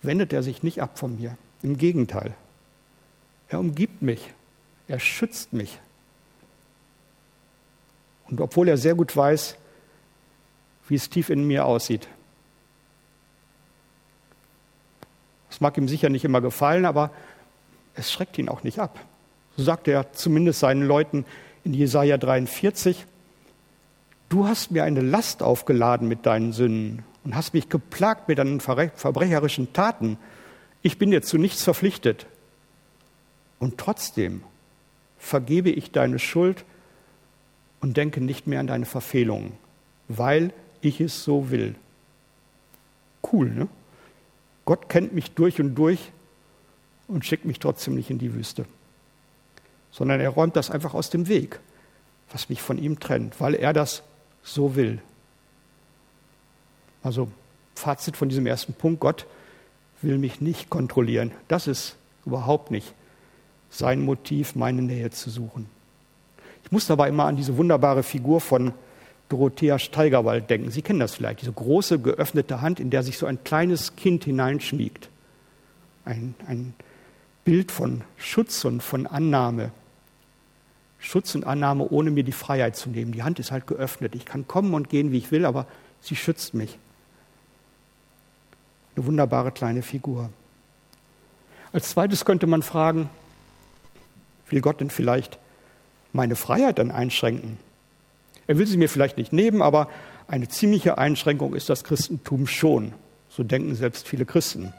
wendet 0.00 0.32
er 0.32 0.42
sich 0.42 0.62
nicht 0.62 0.80
ab 0.80 0.98
von 0.98 1.18
mir. 1.20 1.36
Im 1.62 1.76
Gegenteil. 1.76 2.32
Er 3.50 3.60
umgibt 3.60 4.00
mich. 4.00 4.32
Er 4.88 5.00
schützt 5.00 5.52
mich. 5.52 5.78
Und 8.26 8.40
obwohl 8.40 8.68
er 8.68 8.78
sehr 8.78 8.94
gut 8.94 9.14
weiß, 9.14 9.54
wie 10.88 10.94
es 10.94 11.10
tief 11.10 11.28
in 11.28 11.46
mir 11.46 11.66
aussieht. 11.66 12.08
Das 15.56 15.62
mag 15.62 15.78
ihm 15.78 15.88
sicher 15.88 16.10
nicht 16.10 16.22
immer 16.22 16.42
gefallen, 16.42 16.84
aber 16.84 17.10
es 17.94 18.12
schreckt 18.12 18.36
ihn 18.36 18.50
auch 18.50 18.62
nicht 18.62 18.78
ab. 18.78 19.00
So 19.56 19.62
sagt 19.62 19.88
er 19.88 20.12
zumindest 20.12 20.60
seinen 20.60 20.82
Leuten 20.82 21.24
in 21.64 21.72
Jesaja 21.72 22.18
43, 22.18 23.06
Du 24.28 24.46
hast 24.46 24.70
mir 24.70 24.84
eine 24.84 25.00
Last 25.00 25.42
aufgeladen 25.42 26.08
mit 26.08 26.26
deinen 26.26 26.52
Sünden 26.52 27.04
und 27.24 27.34
hast 27.34 27.54
mich 27.54 27.70
geplagt 27.70 28.28
mit 28.28 28.36
deinen 28.36 28.60
verbrecherischen 28.60 29.72
Taten. 29.72 30.18
Ich 30.82 30.98
bin 30.98 31.10
dir 31.10 31.22
zu 31.22 31.38
nichts 31.38 31.62
verpflichtet. 31.62 32.26
Und 33.58 33.78
trotzdem 33.78 34.42
vergebe 35.16 35.70
ich 35.70 35.90
deine 35.90 36.18
Schuld 36.18 36.66
und 37.80 37.96
denke 37.96 38.20
nicht 38.20 38.46
mehr 38.46 38.60
an 38.60 38.66
deine 38.66 38.84
Verfehlungen, 38.84 39.52
weil 40.08 40.52
ich 40.82 41.00
es 41.00 41.24
so 41.24 41.50
will. 41.50 41.76
Cool, 43.32 43.48
ne? 43.48 43.68
Gott 44.66 44.88
kennt 44.90 45.14
mich 45.14 45.30
durch 45.30 45.60
und 45.60 45.74
durch 45.76 46.12
und 47.08 47.24
schickt 47.24 47.46
mich 47.46 47.60
trotzdem 47.60 47.94
nicht 47.94 48.10
in 48.10 48.18
die 48.18 48.34
Wüste, 48.34 48.66
sondern 49.90 50.20
er 50.20 50.28
räumt 50.28 50.56
das 50.56 50.70
einfach 50.70 50.92
aus 50.92 51.08
dem 51.08 51.28
Weg, 51.28 51.60
was 52.30 52.50
mich 52.50 52.60
von 52.60 52.76
ihm 52.76 53.00
trennt, 53.00 53.40
weil 53.40 53.54
er 53.54 53.72
das 53.72 54.02
so 54.42 54.76
will. 54.76 55.00
Also 57.02 57.28
Fazit 57.76 58.16
von 58.16 58.28
diesem 58.28 58.46
ersten 58.46 58.74
Punkt, 58.74 59.00
Gott 59.00 59.26
will 60.02 60.18
mich 60.18 60.40
nicht 60.40 60.68
kontrollieren. 60.68 61.30
Das 61.46 61.68
ist 61.68 61.96
überhaupt 62.24 62.70
nicht 62.70 62.92
sein 63.70 64.00
Motiv, 64.04 64.56
meine 64.56 64.82
Nähe 64.82 65.10
zu 65.10 65.30
suchen. 65.30 65.66
Ich 66.64 66.72
muss 66.72 66.86
dabei 66.86 67.08
immer 67.08 67.26
an 67.26 67.36
diese 67.36 67.56
wunderbare 67.56 68.02
Figur 68.02 68.40
von 68.40 68.72
Dorothea 69.28 69.78
Steigerwald 69.78 70.48
denken. 70.48 70.70
Sie 70.70 70.82
kennen 70.82 71.00
das 71.00 71.14
vielleicht, 71.14 71.40
diese 71.40 71.52
große 71.52 71.98
geöffnete 71.98 72.60
Hand, 72.60 72.78
in 72.78 72.90
der 72.90 73.02
sich 73.02 73.18
so 73.18 73.26
ein 73.26 73.42
kleines 73.42 73.96
Kind 73.96 74.24
hineinschmiegt. 74.24 75.08
Ein, 76.04 76.34
ein 76.46 76.74
Bild 77.44 77.72
von 77.72 78.02
Schutz 78.16 78.64
und 78.64 78.82
von 78.82 79.06
Annahme. 79.06 79.72
Schutz 80.98 81.34
und 81.34 81.44
Annahme, 81.44 81.88
ohne 81.88 82.10
mir 82.10 82.22
die 82.22 82.32
Freiheit 82.32 82.76
zu 82.76 82.88
nehmen. 82.88 83.12
Die 83.12 83.22
Hand 83.22 83.38
ist 83.38 83.50
halt 83.50 83.66
geöffnet. 83.66 84.14
Ich 84.14 84.24
kann 84.24 84.46
kommen 84.46 84.74
und 84.74 84.88
gehen, 84.88 85.12
wie 85.12 85.18
ich 85.18 85.30
will, 85.30 85.44
aber 85.44 85.66
sie 86.00 86.16
schützt 86.16 86.54
mich. 86.54 86.78
Eine 88.94 89.06
wunderbare 89.06 89.52
kleine 89.52 89.82
Figur. 89.82 90.30
Als 91.72 91.90
zweites 91.90 92.24
könnte 92.24 92.46
man 92.46 92.62
fragen, 92.62 93.10
will 94.48 94.60
Gott 94.60 94.80
denn 94.80 94.90
vielleicht 94.90 95.38
meine 96.12 96.36
Freiheit 96.36 96.78
dann 96.78 96.90
einschränken? 96.90 97.58
Er 98.46 98.58
will 98.58 98.66
sie 98.66 98.76
mir 98.76 98.88
vielleicht 98.88 99.16
nicht 99.16 99.32
nehmen, 99.32 99.62
aber 99.62 99.88
eine 100.28 100.48
ziemliche 100.48 100.98
Einschränkung 100.98 101.54
ist 101.54 101.68
das 101.68 101.84
Christentum 101.84 102.46
schon. 102.46 102.92
So 103.28 103.42
denken 103.42 103.74
selbst 103.74 104.08
viele 104.08 104.24
Christen. 104.24 104.72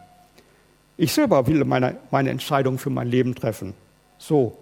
Ich 0.98 1.14
selber 1.14 1.48
will 1.48 1.64
meine, 1.64 1.98
meine 2.12 2.32
Entscheidung 2.32 2.80
für 2.80 2.90
mein 2.90 3.08
Leben 3.08 3.36
treffen. 3.36 3.74
So. 4.18 4.58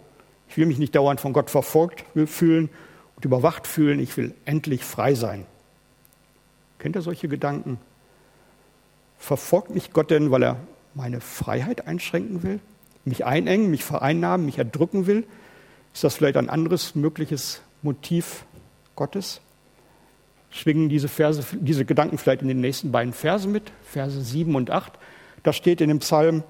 Ich 0.47 0.57
will 0.57 0.67
mich 0.67 0.77
nicht 0.77 0.95
dauernd 0.95 1.19
von 1.19 1.33
Gott 1.33 1.49
verfolgt 1.49 2.05
fühlen 2.27 2.69
und 3.15 3.25
überwacht 3.25 3.65
fühlen. 3.65 3.99
Ich 3.99 4.15
will 4.15 4.35
endlich 4.45 4.83
frei 4.83 5.15
sein. 5.15 5.45
Kennt 6.77 6.95
ihr 6.95 7.01
solche 7.01 7.27
Gedanken? 7.27 7.79
Verfolgt 9.17 9.71
mich 9.73 9.91
Gott 9.91 10.11
denn, 10.11 10.29
weil 10.29 10.43
er 10.43 10.57
meine 10.93 11.19
Freiheit 11.19 11.87
einschränken 11.87 12.43
will? 12.43 12.59
Mich 13.05 13.25
einengen, 13.25 13.71
mich 13.71 13.83
vereinnahmen, 13.83 14.45
mich 14.45 14.59
erdrücken 14.59 15.07
will? 15.07 15.25
Ist 15.93 16.03
das 16.03 16.15
vielleicht 16.15 16.37
ein 16.37 16.49
anderes 16.49 16.93
mögliches 16.93 17.61
Motiv 17.81 18.45
Gottes? 18.95 19.41
Schwingen 20.49 20.89
diese, 20.89 21.07
Verse, 21.07 21.43
diese 21.59 21.85
Gedanken 21.85 22.17
vielleicht 22.17 22.41
in 22.41 22.47
den 22.47 22.61
nächsten 22.61 22.91
beiden 22.91 23.13
Versen 23.13 23.51
mit, 23.51 23.71
Verse 23.83 24.21
7 24.21 24.55
und 24.55 24.71
8. 24.71 24.93
Da 25.43 25.53
steht 25.53 25.81
in 25.81 25.89
dem 25.89 25.99
Psalm, 25.99 26.43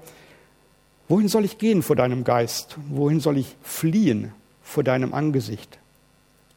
wohin 1.08 1.28
soll 1.28 1.44
ich 1.44 1.58
gehen 1.58 1.82
vor 1.82 1.96
deinem 1.96 2.24
Geist? 2.24 2.76
Wohin 2.88 3.20
soll 3.20 3.36
ich 3.36 3.56
fliehen 3.62 4.32
vor 4.62 4.84
deinem 4.84 5.12
Angesicht? 5.12 5.78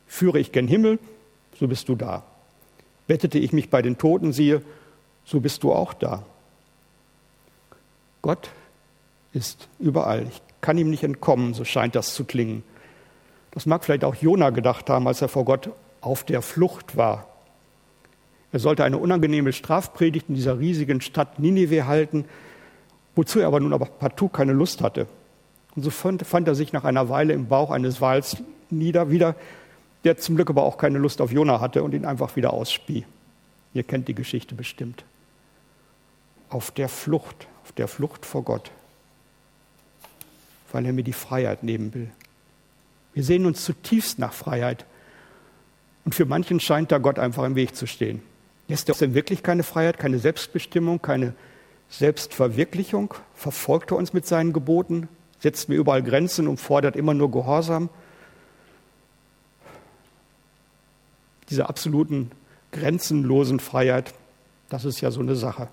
Führe 0.08 0.39
ich 0.39 0.51
gen 0.51 0.67
Himmel, 0.67 1.00
so 1.60 1.67
bist 1.67 1.89
du 1.89 1.96
da. 1.96 2.24
Bettete 3.08 3.39
ich 3.39 3.53
mich 3.53 3.69
bei 3.69 3.81
den 3.81 3.98
Toten, 3.98 4.31
siehe, 4.31 4.62
so 5.25 5.39
bist 5.39 5.63
du 5.63 5.74
auch 5.74 5.93
da. 5.93 6.24
Gott 8.22 8.50
ist 9.34 9.67
überall. 9.79 10.27
Ich 10.29 10.41
kann 10.62 10.77
ihm 10.77 10.89
nicht 10.89 11.03
entkommen, 11.03 11.53
so 11.53 11.63
scheint 11.65 11.96
das 11.96 12.13
zu 12.13 12.25
klingen. 12.25 12.63
Das 13.51 13.65
mag 13.65 13.84
vielleicht 13.84 14.03
auch 14.03 14.15
Jona 14.15 14.51
gedacht 14.51 14.89
haben, 14.89 15.08
als 15.08 15.22
er 15.22 15.27
vor 15.27 15.46
Gott 15.46 15.70
auf 16.01 16.24
der 16.24 16.41
Flucht 16.41 16.98
war. 16.98 17.27
Er 18.51 18.60
sollte 18.60 18.84
eine 18.84 18.98
unangenehme 18.98 19.53
Strafpredigt 19.53 20.29
in 20.29 20.36
dieser 20.36 20.60
riesigen 20.60 21.01
Stadt 21.01 21.39
Ninive 21.39 21.86
halten, 21.86 22.25
wozu 23.15 23.39
er 23.39 23.48
aber 23.48 23.60
nun 23.60 23.74
aber 23.74 23.86
partout 23.86 24.29
keine 24.29 24.53
Lust 24.53 24.82
hatte. 24.82 25.08
Und 25.75 25.84
so 25.84 25.91
fand, 25.91 26.25
fand 26.25 26.48
er 26.48 26.56
sich 26.56 26.74
nach 26.74 26.84
einer 26.84 27.10
Weile 27.10 27.34
im 27.34 27.48
Bauch 27.48 27.70
eines 27.70 28.01
Wals 28.01 28.38
nieder 28.70 29.12
wieder, 29.12 29.36
der 30.03 30.18
zum 30.18 30.36
Glück 30.36 30.50
aber 30.50 30.63
auch 30.63 30.77
keine 30.77 30.98
Lust 30.98 31.22
auf 31.22 31.32
Jona 31.32 31.60
hatte 31.60 31.84
und 31.84 31.94
ihn 31.94 32.06
einfach 32.06 32.36
wieder 32.36 32.53
ausspie. 32.53 33.06
Ihr 33.74 33.84
kennt 33.84 34.08
die 34.08 34.15
Geschichte 34.15 34.56
bestimmt. 34.56 35.03
Auf 36.50 36.72
der 36.72 36.89
Flucht, 36.89 37.48
auf 37.63 37.72
der 37.74 37.88
Flucht 37.88 38.25
vor 38.25 38.44
Gott, 38.44 38.72
weil 40.72 40.86
er 40.86 40.94
mir 40.94 41.03
die 41.03 41.13
Freiheit 41.13 41.63
nehmen 41.63 41.94
will. 41.94 42.10
Wir 43.13 43.24
sehen 43.24 43.46
uns 43.46 43.63
zutiefst 43.63 44.20
nach 44.20 44.34
Freiheit. 44.34 44.86
Und 46.06 46.16
für 46.16 46.25
manchen 46.25 46.60
scheint 46.60 46.92
da 46.92 46.98
Gott 46.98 47.20
einfach 47.20 47.44
im 47.44 47.56
Weg 47.56 47.75
zu 47.75 47.86
stehen. 47.86 48.22
Ist 48.68 48.88
er 48.88 48.96
denn 48.96 49.13
wirklich 49.13 49.44
keine 49.44 49.63
Freiheit, 49.63 49.98
keine 49.98 50.20
Selbstbestimmung, 50.20 51.01
keine 51.01 51.34
Selbstverwirklichung? 51.89 53.13
Verfolgt 53.34 53.92
er 53.92 53.98
uns 53.98 54.13
mit 54.13 54.28
seinen 54.28 54.54
Geboten? 54.54 55.08
Setzt 55.39 55.70
mir 55.70 55.75
überall 55.75 56.04
Grenzen 56.04 56.48
und 56.48 56.58
fordert 56.58 56.96
immer 56.96 57.13
nur 57.13 57.32
Gehorsam? 57.32 57.89
Diese 61.50 61.68
absoluten 61.68 62.32
grenzenlosen 62.72 63.60
Freiheit, 63.60 64.13
das 64.70 64.86
ist 64.86 65.01
ja 65.01 65.10
so 65.10 65.20
eine 65.20 65.36
Sache. 65.36 65.68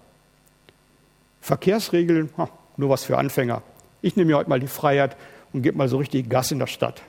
Verkehrsregeln, 1.43 2.31
nur 2.79 2.91
was 2.91 3.05
für 3.05 3.19
Anfänger. 3.19 3.63
Ich 4.01 4.17
nehme 4.17 4.31
mir 4.31 4.37
heute 4.39 4.49
mal 4.49 4.61
die 4.61 4.67
Freiheit 4.67 5.17
und 5.53 5.63
gebe 5.63 5.77
mal 5.77 5.89
so 5.89 5.99
richtig 5.99 6.31
Gas 6.31 6.51
in 6.51 6.59
der 6.59 6.67
Stadt. 6.67 7.03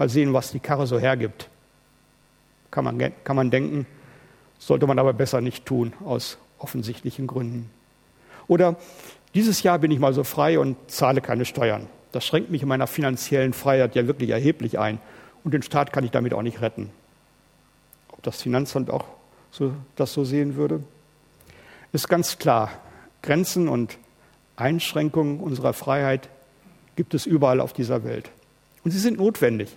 Mal 0.00 0.08
sehen, 0.08 0.32
was 0.32 0.50
die 0.50 0.60
Karre 0.60 0.86
so 0.86 0.98
hergibt. 0.98 1.50
Kann 2.70 2.84
man, 2.84 3.12
kann 3.22 3.36
man 3.36 3.50
denken, 3.50 3.84
sollte 4.58 4.86
man 4.86 4.98
aber 4.98 5.12
besser 5.12 5.42
nicht 5.42 5.66
tun, 5.66 5.92
aus 6.02 6.38
offensichtlichen 6.58 7.26
Gründen. 7.26 7.68
Oder 8.48 8.76
dieses 9.34 9.62
Jahr 9.62 9.78
bin 9.78 9.90
ich 9.90 9.98
mal 9.98 10.14
so 10.14 10.24
frei 10.24 10.58
und 10.58 10.78
zahle 10.90 11.20
keine 11.20 11.44
Steuern. 11.44 11.86
Das 12.12 12.24
schränkt 12.24 12.50
mich 12.50 12.62
in 12.62 12.68
meiner 12.68 12.86
finanziellen 12.86 13.52
Freiheit 13.52 13.94
ja 13.94 14.06
wirklich 14.06 14.30
erheblich 14.30 14.78
ein. 14.78 15.00
Und 15.44 15.52
den 15.52 15.60
Staat 15.60 15.92
kann 15.92 16.02
ich 16.02 16.12
damit 16.12 16.32
auch 16.32 16.40
nicht 16.40 16.62
retten. 16.62 16.88
Ob 18.08 18.22
das 18.22 18.40
Finanzamt 18.40 18.88
auch 18.88 19.04
so, 19.50 19.74
das 19.96 20.14
so 20.14 20.24
sehen 20.24 20.56
würde? 20.56 20.82
Ist 21.92 22.08
ganz 22.08 22.38
klar, 22.38 22.70
Grenzen 23.20 23.68
und 23.68 23.98
Einschränkungen 24.56 25.40
unserer 25.40 25.74
Freiheit 25.74 26.30
gibt 26.96 27.12
es 27.12 27.26
überall 27.26 27.60
auf 27.60 27.74
dieser 27.74 28.02
Welt. 28.02 28.30
Und 28.82 28.92
sie 28.92 28.98
sind 28.98 29.18
notwendig. 29.18 29.76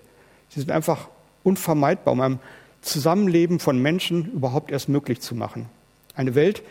Sie 0.53 0.59
sind 0.59 0.71
einfach 0.71 1.07
unvermeidbar, 1.43 2.11
um 2.11 2.21
ein 2.21 2.39
Zusammenleben 2.81 3.59
von 3.59 3.81
Menschen 3.81 4.31
überhaupt 4.33 4.69
erst 4.69 4.87
möglich 4.87 5.19
zu 5.19 5.33
machen. 5.33 5.67
Eine 6.13 6.35
Welt, 6.35 6.61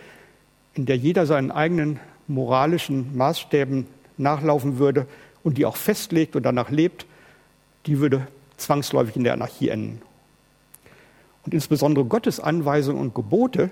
in 0.74 0.86
der 0.86 0.96
jeder 0.96 1.26
seinen 1.26 1.50
eigenen 1.50 1.98
moralischen 2.28 3.16
Maßstäben 3.16 3.88
nachlaufen 4.18 4.78
würde 4.78 5.06
und 5.42 5.58
die 5.58 5.66
auch 5.66 5.76
festlegt 5.76 6.36
und 6.36 6.44
danach 6.44 6.70
lebt, 6.70 7.06
die 7.86 7.98
würde 7.98 8.28
zwangsläufig 8.56 9.16
in 9.16 9.24
der 9.24 9.32
Anarchie 9.32 9.70
enden. 9.70 10.00
Und 11.44 11.52
insbesondere 11.52 12.04
Gottes 12.04 12.38
Anweisungen 12.38 13.00
und 13.00 13.16
Gebote, 13.16 13.70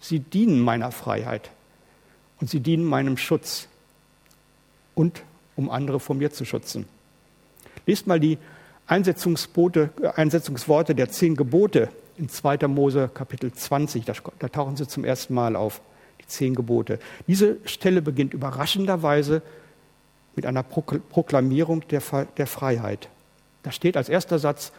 sie 0.00 0.18
dienen 0.18 0.60
meiner 0.60 0.90
Freiheit 0.90 1.52
und 2.40 2.50
sie 2.50 2.58
dienen 2.58 2.84
meinem 2.84 3.16
Schutz 3.16 3.68
und 4.96 5.22
um 5.54 5.70
andere 5.70 6.00
vor 6.00 6.16
mir 6.16 6.32
zu 6.32 6.44
schützen. 6.44 6.88
Lest 7.86 8.08
mal 8.08 8.18
die 8.18 8.38
Einsetzungsworte 8.92 10.94
der 10.94 11.08
zehn 11.08 11.34
Gebote 11.34 11.88
in 12.18 12.28
2. 12.28 12.68
Mose 12.68 13.10
Kapitel 13.12 13.50
20, 13.50 14.04
da, 14.04 14.12
da 14.38 14.48
tauchen 14.48 14.76
sie 14.76 14.86
zum 14.86 15.04
ersten 15.04 15.32
Mal 15.32 15.56
auf, 15.56 15.80
die 16.20 16.26
zehn 16.26 16.54
Gebote. 16.54 16.98
Diese 17.26 17.56
Stelle 17.64 18.02
beginnt 18.02 18.34
überraschenderweise 18.34 19.40
mit 20.36 20.44
einer 20.44 20.62
Proklamierung 20.62 21.88
der, 21.88 22.02
der 22.36 22.46
Freiheit. 22.46 23.08
Da 23.62 23.72
steht 23.72 23.96
als 23.96 24.10
erster 24.10 24.38
Satz, 24.38 24.72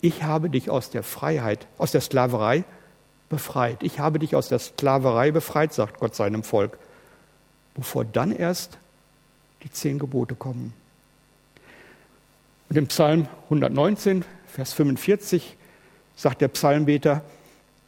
ich 0.00 0.22
habe 0.22 0.50
dich 0.50 0.70
aus 0.70 0.90
der 0.90 1.02
Freiheit, 1.02 1.66
aus 1.78 1.90
der 1.90 2.00
Sklaverei 2.00 2.62
befreit. 3.28 3.82
Ich 3.82 3.98
habe 3.98 4.20
dich 4.20 4.36
aus 4.36 4.48
der 4.48 4.60
Sklaverei 4.60 5.32
befreit, 5.32 5.72
sagt 5.72 5.98
Gott 5.98 6.14
seinem 6.14 6.44
Volk. 6.44 6.78
Bevor 7.74 8.04
dann 8.04 8.30
erst 8.30 8.78
die 9.64 9.72
zehn 9.72 9.98
Gebote 9.98 10.36
kommen. 10.36 10.74
Und 12.68 12.76
im 12.76 12.86
Psalm 12.88 13.28
119, 13.44 14.24
Vers 14.46 14.72
45 14.72 15.56
sagt 16.16 16.40
der 16.40 16.48
Psalmbeter, 16.48 17.22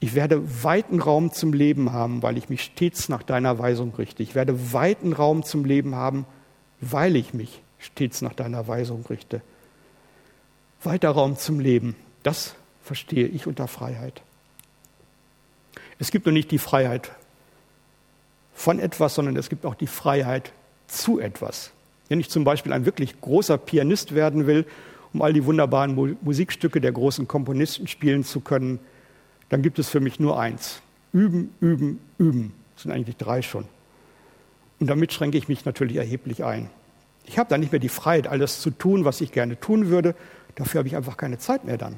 ich 0.03 0.15
werde 0.15 0.65
weiten 0.65 1.01
Raum 1.01 1.33
zum 1.33 1.53
Leben 1.53 1.93
haben, 1.93 2.23
weil 2.23 2.39
ich 2.39 2.49
mich 2.49 2.63
stets 2.63 3.11
nach 3.11 3.23
deiner 3.23 3.59
Weisung 3.59 3.95
richte. 3.95 4.23
Ich 4.23 4.35
werde 4.35 4.73
weiten 4.73 5.13
Raum 5.13 5.43
zum 5.43 5.67
Leben 5.67 5.95
haben, 5.95 6.25
weil 6.81 7.17
ich 7.17 7.35
mich 7.35 7.61
stets 7.79 8.23
nach 8.23 8.33
deiner 8.33 8.67
Weisung 8.67 9.05
richte. 9.11 9.43
Weiter 10.83 11.11
Raum 11.11 11.37
zum 11.37 11.61
Leben, 11.61 11.97
das 12.23 12.55
verstehe 12.83 13.27
ich 13.27 13.47
unter 13.47 13.69
Freiheit. 13.69 14.23
Es 15.99 16.11
gibt 16.11 16.25
nur 16.25 16.33
nicht 16.33 16.51
die 16.51 16.59
Freiheit 16.59 17.11
von 18.55 18.79
etwas, 18.79 19.15
sondern 19.15 19.37
es 19.37 19.51
gibt 19.51 19.67
auch 19.67 19.75
die 19.75 19.87
Freiheit 19.87 20.53
zu 20.87 21.21
etwas. 21.21 21.73
Wenn 22.11 22.21
ich 22.21 22.29
zum 22.29 22.45
Beispiel 22.45 22.75
ein 22.75 22.85
wirklich 22.85 23.19
großer 23.23 23.57
Pianist 23.57 24.15
werden 24.15 24.47
will, 24.47 24.67
um 25.15 25.23
all 25.23 25.33
die 25.33 25.47
wunderbaren 25.47 26.19
Musikstücke 26.21 26.83
der 26.83 26.93
großen 26.93 27.27
Komponisten 27.27 27.87
spielen 27.87 28.25
zu 28.25 28.41
können, 28.41 28.79
dann 29.49 29.63
gibt 29.63 29.79
es 29.79 29.89
für 29.89 30.01
mich 30.01 30.21
nur 30.21 30.39
eins. 30.39 30.83
Üben, 31.15 31.55
üben, 31.61 32.01
üben. 32.19 32.53
Das 32.75 32.83
sind 32.83 32.93
eigentlich 32.93 33.17
drei 33.17 33.41
schon. 33.41 33.65
Und 34.79 34.89
damit 34.89 35.13
schränke 35.13 35.39
ich 35.39 35.49
mich 35.49 35.65
natürlich 35.65 35.97
erheblich 35.97 36.45
ein. 36.45 36.69
Ich 37.25 37.39
habe 37.39 37.49
dann 37.49 37.61
nicht 37.61 37.73
mehr 37.73 37.81
die 37.81 37.89
Freiheit, 37.89 38.27
alles 38.27 38.61
zu 38.61 38.71
tun, 38.71 39.05
was 39.07 39.23
ich 39.23 39.33
gerne 39.33 39.59
tun 39.59 39.89
würde. 39.89 40.15
Dafür 40.57 40.81
habe 40.81 40.89
ich 40.89 40.97
einfach 40.97 41.17
keine 41.17 41.39
Zeit 41.39 41.65
mehr 41.65 41.79
dann. 41.79 41.97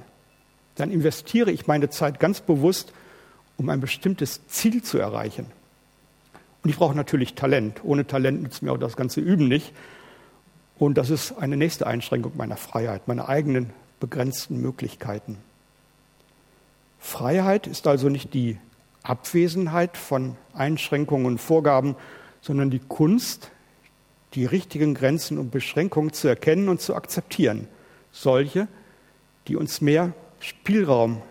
Dann 0.76 0.90
investiere 0.90 1.50
ich 1.50 1.66
meine 1.66 1.90
Zeit 1.90 2.20
ganz 2.20 2.40
bewusst 2.40 2.92
um 3.56 3.68
ein 3.68 3.80
bestimmtes 3.80 4.46
Ziel 4.48 4.82
zu 4.82 4.98
erreichen. 4.98 5.46
Und 6.62 6.70
ich 6.70 6.76
brauche 6.76 6.96
natürlich 6.96 7.34
Talent. 7.34 7.80
Ohne 7.84 8.06
Talent 8.06 8.42
nützt 8.42 8.62
mir 8.62 8.72
auch 8.72 8.78
das 8.78 8.96
ganze 8.96 9.20
Üben 9.20 9.48
nicht. 9.48 9.72
Und 10.82 10.98
das 10.98 11.10
ist 11.10 11.38
eine 11.38 11.56
nächste 11.56 11.86
Einschränkung 11.86 12.32
meiner 12.36 12.56
Freiheit, 12.56 13.06
meiner 13.06 13.28
eigenen 13.28 13.70
begrenzten 14.00 14.60
Möglichkeiten. 14.60 15.38
Freiheit 16.98 17.68
ist 17.68 17.86
also 17.86 18.08
nicht 18.08 18.34
die 18.34 18.58
Abwesenheit 19.04 19.96
von 19.96 20.36
Einschränkungen 20.54 21.26
und 21.26 21.38
Vorgaben, 21.38 21.94
sondern 22.40 22.70
die 22.70 22.80
Kunst, 22.80 23.52
die 24.34 24.44
richtigen 24.44 24.94
Grenzen 24.94 25.38
und 25.38 25.52
Beschränkungen 25.52 26.12
zu 26.12 26.26
erkennen 26.26 26.68
und 26.68 26.80
zu 26.80 26.96
akzeptieren. 26.96 27.68
Solche, 28.10 28.66
die 29.46 29.54
uns 29.54 29.82
mehr 29.82 30.14
Spielraum 30.40 31.22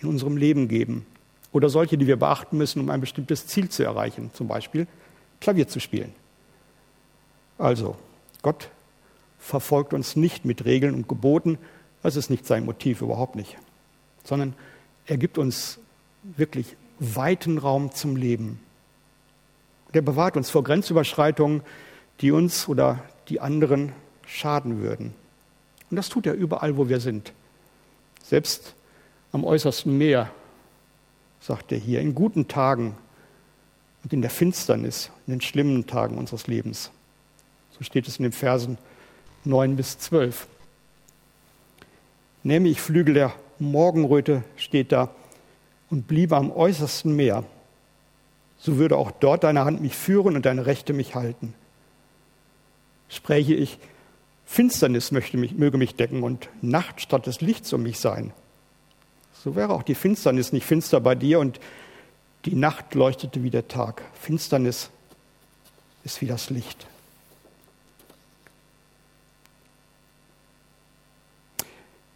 in 0.00 0.08
unserem 0.10 0.36
Leben 0.36 0.68
geben, 0.68 1.06
oder 1.52 1.70
solche, 1.70 1.96
die 1.96 2.06
wir 2.06 2.18
beachten 2.18 2.58
müssen, 2.58 2.80
um 2.80 2.90
ein 2.90 3.00
bestimmtes 3.00 3.46
Ziel 3.46 3.70
zu 3.70 3.84
erreichen, 3.84 4.32
zum 4.34 4.48
Beispiel 4.48 4.86
Klavier 5.40 5.66
zu 5.66 5.80
spielen. 5.80 6.12
Also, 7.56 7.96
Gott 8.42 8.68
verfolgt 9.48 9.94
uns 9.94 10.14
nicht 10.14 10.44
mit 10.44 10.66
Regeln 10.66 10.94
und 10.94 11.08
Geboten, 11.08 11.56
das 12.02 12.16
ist 12.16 12.28
nicht 12.28 12.46
sein 12.46 12.66
Motiv, 12.66 13.00
überhaupt 13.00 13.34
nicht, 13.34 13.56
sondern 14.22 14.52
er 15.06 15.16
gibt 15.16 15.38
uns 15.38 15.78
wirklich 16.22 16.76
weiten 16.98 17.56
Raum 17.56 17.90
zum 17.92 18.14
Leben. 18.14 18.60
Der 19.94 20.02
bewahrt 20.02 20.36
uns 20.36 20.50
vor 20.50 20.62
Grenzüberschreitungen, 20.64 21.62
die 22.20 22.30
uns 22.30 22.68
oder 22.68 23.02
die 23.30 23.40
anderen 23.40 23.92
schaden 24.26 24.82
würden. 24.82 25.14
Und 25.90 25.96
das 25.96 26.10
tut 26.10 26.26
er 26.26 26.34
überall, 26.34 26.76
wo 26.76 26.90
wir 26.90 27.00
sind. 27.00 27.32
Selbst 28.22 28.74
am 29.32 29.44
äußersten 29.44 29.96
Meer 29.96 30.30
sagt 31.40 31.72
er 31.72 31.78
hier, 31.78 32.00
in 32.00 32.14
guten 32.14 32.48
Tagen 32.48 32.98
und 34.04 34.12
in 34.12 34.20
der 34.20 34.30
Finsternis, 34.30 35.10
in 35.26 35.32
den 35.32 35.40
schlimmen 35.40 35.86
Tagen 35.86 36.18
unseres 36.18 36.48
Lebens. 36.48 36.90
So 37.78 37.82
steht 37.82 38.06
es 38.08 38.18
in 38.18 38.24
den 38.24 38.32
Versen 38.32 38.76
9 39.44 39.76
bis 39.76 39.98
12. 39.98 40.46
Nähme 42.42 42.68
ich 42.68 42.80
Flügel 42.80 43.14
der 43.14 43.34
Morgenröte, 43.58 44.44
steht 44.56 44.92
da, 44.92 45.10
und 45.90 46.06
bliebe 46.06 46.36
am 46.36 46.50
äußersten 46.50 47.14
Meer, 47.14 47.44
so 48.58 48.76
würde 48.76 48.96
auch 48.96 49.10
dort 49.10 49.44
deine 49.44 49.64
Hand 49.64 49.80
mich 49.80 49.94
führen 49.94 50.36
und 50.36 50.44
deine 50.44 50.66
Rechte 50.66 50.92
mich 50.92 51.14
halten. 51.14 51.54
Spräche 53.08 53.54
ich, 53.54 53.78
Finsternis 54.44 55.12
mich, 55.12 55.32
möge 55.32 55.78
mich 55.78 55.94
decken 55.94 56.22
und 56.22 56.48
Nacht 56.60 57.00
statt 57.00 57.26
des 57.26 57.40
Lichts 57.40 57.72
um 57.72 57.82
mich 57.82 57.98
sein, 57.98 58.32
so 59.44 59.54
wäre 59.54 59.72
auch 59.72 59.82
die 59.82 59.94
Finsternis 59.94 60.52
nicht 60.52 60.66
finster 60.66 61.00
bei 61.00 61.14
dir 61.14 61.38
und 61.38 61.60
die 62.44 62.56
Nacht 62.56 62.94
leuchtete 62.94 63.42
wie 63.42 63.50
der 63.50 63.68
Tag. 63.68 64.02
Finsternis 64.14 64.90
ist 66.04 66.20
wie 66.20 66.26
das 66.26 66.50
Licht. 66.50 66.86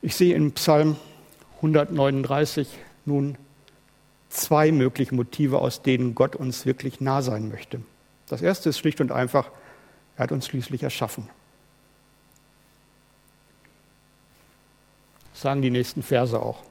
Ich 0.03 0.17
sehe 0.17 0.35
im 0.35 0.51
Psalm 0.53 0.97
139 1.59 2.69
nun 3.05 3.38
zwei 4.29 4.73
mögliche 4.73 5.15
Motive, 5.15 5.61
aus 5.61 5.83
denen 5.83 6.17
Gott 6.17 6.35
uns 6.35 6.67
wirklich 6.67 7.01
nah 7.01 7.23
sein 7.23 7.49
möchte. 7.49 7.81
Das 8.27 8.43
erste 8.43 8.71
ist 8.71 8.79
schlicht 8.79 9.01
und 9.01 9.12
einfach, 9.12 9.51
er 10.17 10.25
hat 10.25 10.33
uns 10.33 10.47
schließlich 10.47 10.83
erschaffen. 10.83 11.29
Das 15.33 15.43
sagen 15.43 15.62
die 15.62 15.71
nächsten 15.71 16.03
Verse 16.03 16.41
auch. 16.41 16.65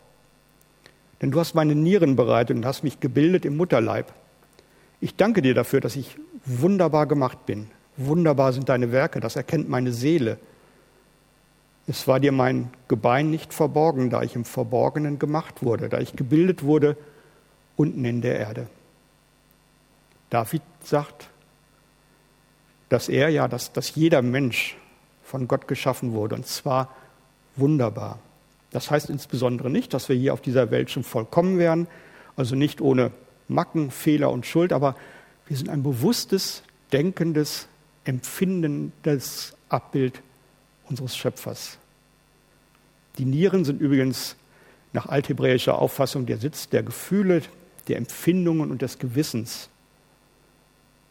Denn 1.22 1.32
du 1.32 1.39
hast 1.39 1.54
meine 1.54 1.76
Nieren 1.76 2.17
bereitet 2.17 2.58
und 2.58 2.65
hast 2.65 2.84
mich 2.84 3.00
gebildet 3.00 3.46
im 3.46 3.56
Mutterleib. 3.56 4.12
Ich 5.00 5.15
danke 5.15 5.41
dir 5.41 5.54
dafür, 5.54 5.80
dass 5.80 5.96
ich 5.96 6.17
wunderbar 6.46 7.06
gemacht 7.06 7.46
bin. 7.46 7.70
Wunderbar 7.96 8.52
sind 8.52 8.67
deine 8.67 8.91
Werke, 8.91 9.22
das 9.22 9.38
erkennt 9.38 9.70
meine 9.70 9.94
Seele. 9.94 10.38
Es 11.91 12.08
war 12.08 12.21
dir 12.21 12.32
mein 12.32 12.69
Gebein 12.88 13.30
nicht 13.32 13.54
verborgen, 13.54 14.10
da 14.10 14.23
ich 14.23 14.38
im 14.38 14.45
Verborgenen 14.45 15.19
gemacht 15.19 15.62
wurde, 15.62 15.89
da 15.89 15.99
ich 15.99 16.15
gebildet 16.15 16.63
wurde 16.63 16.95
unten 17.75 18.06
in 18.06 18.21
der 18.21 18.39
Erde. 18.39 18.67
David 20.30 20.62
sagt, 20.82 21.27
dass 22.88 23.10
er 23.10 23.27
ja, 23.27 23.49
dass, 23.49 23.73
dass 23.73 23.93
jeder 23.93 24.21
Mensch 24.21 24.77
von 25.25 25.49
Gott 25.49 25.67
geschaffen 25.67 26.13
wurde, 26.13 26.36
und 26.36 26.47
zwar 26.47 26.95
wunderbar. 27.58 28.19
Das 28.69 28.89
heißt 28.89 29.10
insbesondere 29.10 29.69
nicht, 29.69 29.93
dass 29.93 30.08
wir 30.08 30.15
hier 30.15 30.32
auf 30.32 30.39
dieser 30.39 30.71
Welt 30.71 30.91
schon 30.91 31.04
vollkommen 31.04 31.58
wären, 31.58 31.88
also 32.38 32.56
nicht 32.56 32.80
ohne 32.80 33.12
Macken, 33.49 33.91
Fehler 33.91 34.32
und 34.32 34.45
Schuld, 34.45 34.71
aber 34.71 34.95
wir 35.45 35.58
sind 35.58 35.67
ein 35.67 35.84
bewusstes, 35.84 36.63
denkendes, 36.93 37.67
empfindendes 38.06 39.58
Abbild 39.67 40.21
unseres 40.88 41.17
Schöpfers. 41.17 41.81
Die 43.17 43.26
Nieren 43.26 43.65
sind 43.65 43.82
übrigens 43.82 44.36
nach 44.93 45.08
althebräischer 45.08 45.80
Auffassung 45.80 46.26
der 46.26 46.38
Sitz 46.38 46.69
der 46.69 46.84
Gefühle, 46.84 47.41
der 47.88 47.97
Empfindungen 47.97 48.71
und 48.71 48.82
des 48.82 49.00
Gewissens. 49.00 49.69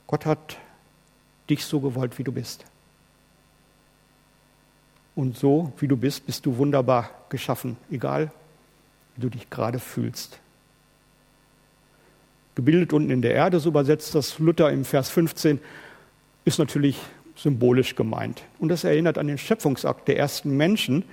Gott 0.06 0.26
hat 0.26 0.58
dich 1.48 1.64
so 1.64 1.80
gewollt, 1.80 2.18
wie 2.18 2.24
du 2.24 2.32
bist. 2.32 2.64
Und 5.14 5.36
so, 5.36 5.72
wie 5.78 5.88
du 5.88 5.96
bist, 5.96 6.26
bist 6.26 6.46
du 6.46 6.56
wunderbar 6.56 7.10
geschaffen, 7.28 7.76
egal 7.90 8.32
wie 9.16 9.22
du 9.22 9.28
dich 9.28 9.50
gerade 9.50 9.78
fühlst. 9.78 10.38
Gebildet 12.54 12.92
unten 12.92 13.10
in 13.10 13.22
der 13.22 13.34
Erde, 13.34 13.60
so 13.60 13.70
übersetzt 13.70 14.14
das 14.14 14.38
Luther 14.38 14.70
im 14.70 14.84
Vers 14.84 15.10
15, 15.10 15.60
ist 16.44 16.58
natürlich 16.58 16.98
symbolisch 17.36 17.94
gemeint. 17.96 18.42
Und 18.58 18.68
das 18.68 18.84
erinnert 18.84 19.18
an 19.18 19.26
den 19.26 19.38
Schöpfungsakt 19.38 20.08
der 20.08 20.18
ersten 20.18 20.56
Menschen, 20.56 21.04